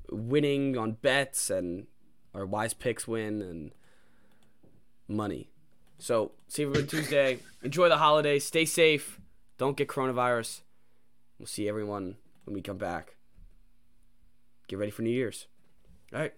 [0.10, 1.88] winning on bets and
[2.34, 3.72] our wise picks win and
[5.08, 5.50] money.
[5.98, 7.40] So see you everyone Tuesday.
[7.64, 8.46] Enjoy the holidays.
[8.46, 9.20] Stay safe.
[9.58, 10.62] Don't get coronavirus.
[11.40, 13.16] We'll see everyone when we come back.
[14.68, 15.48] Get ready for New Year's.
[16.14, 16.34] All right.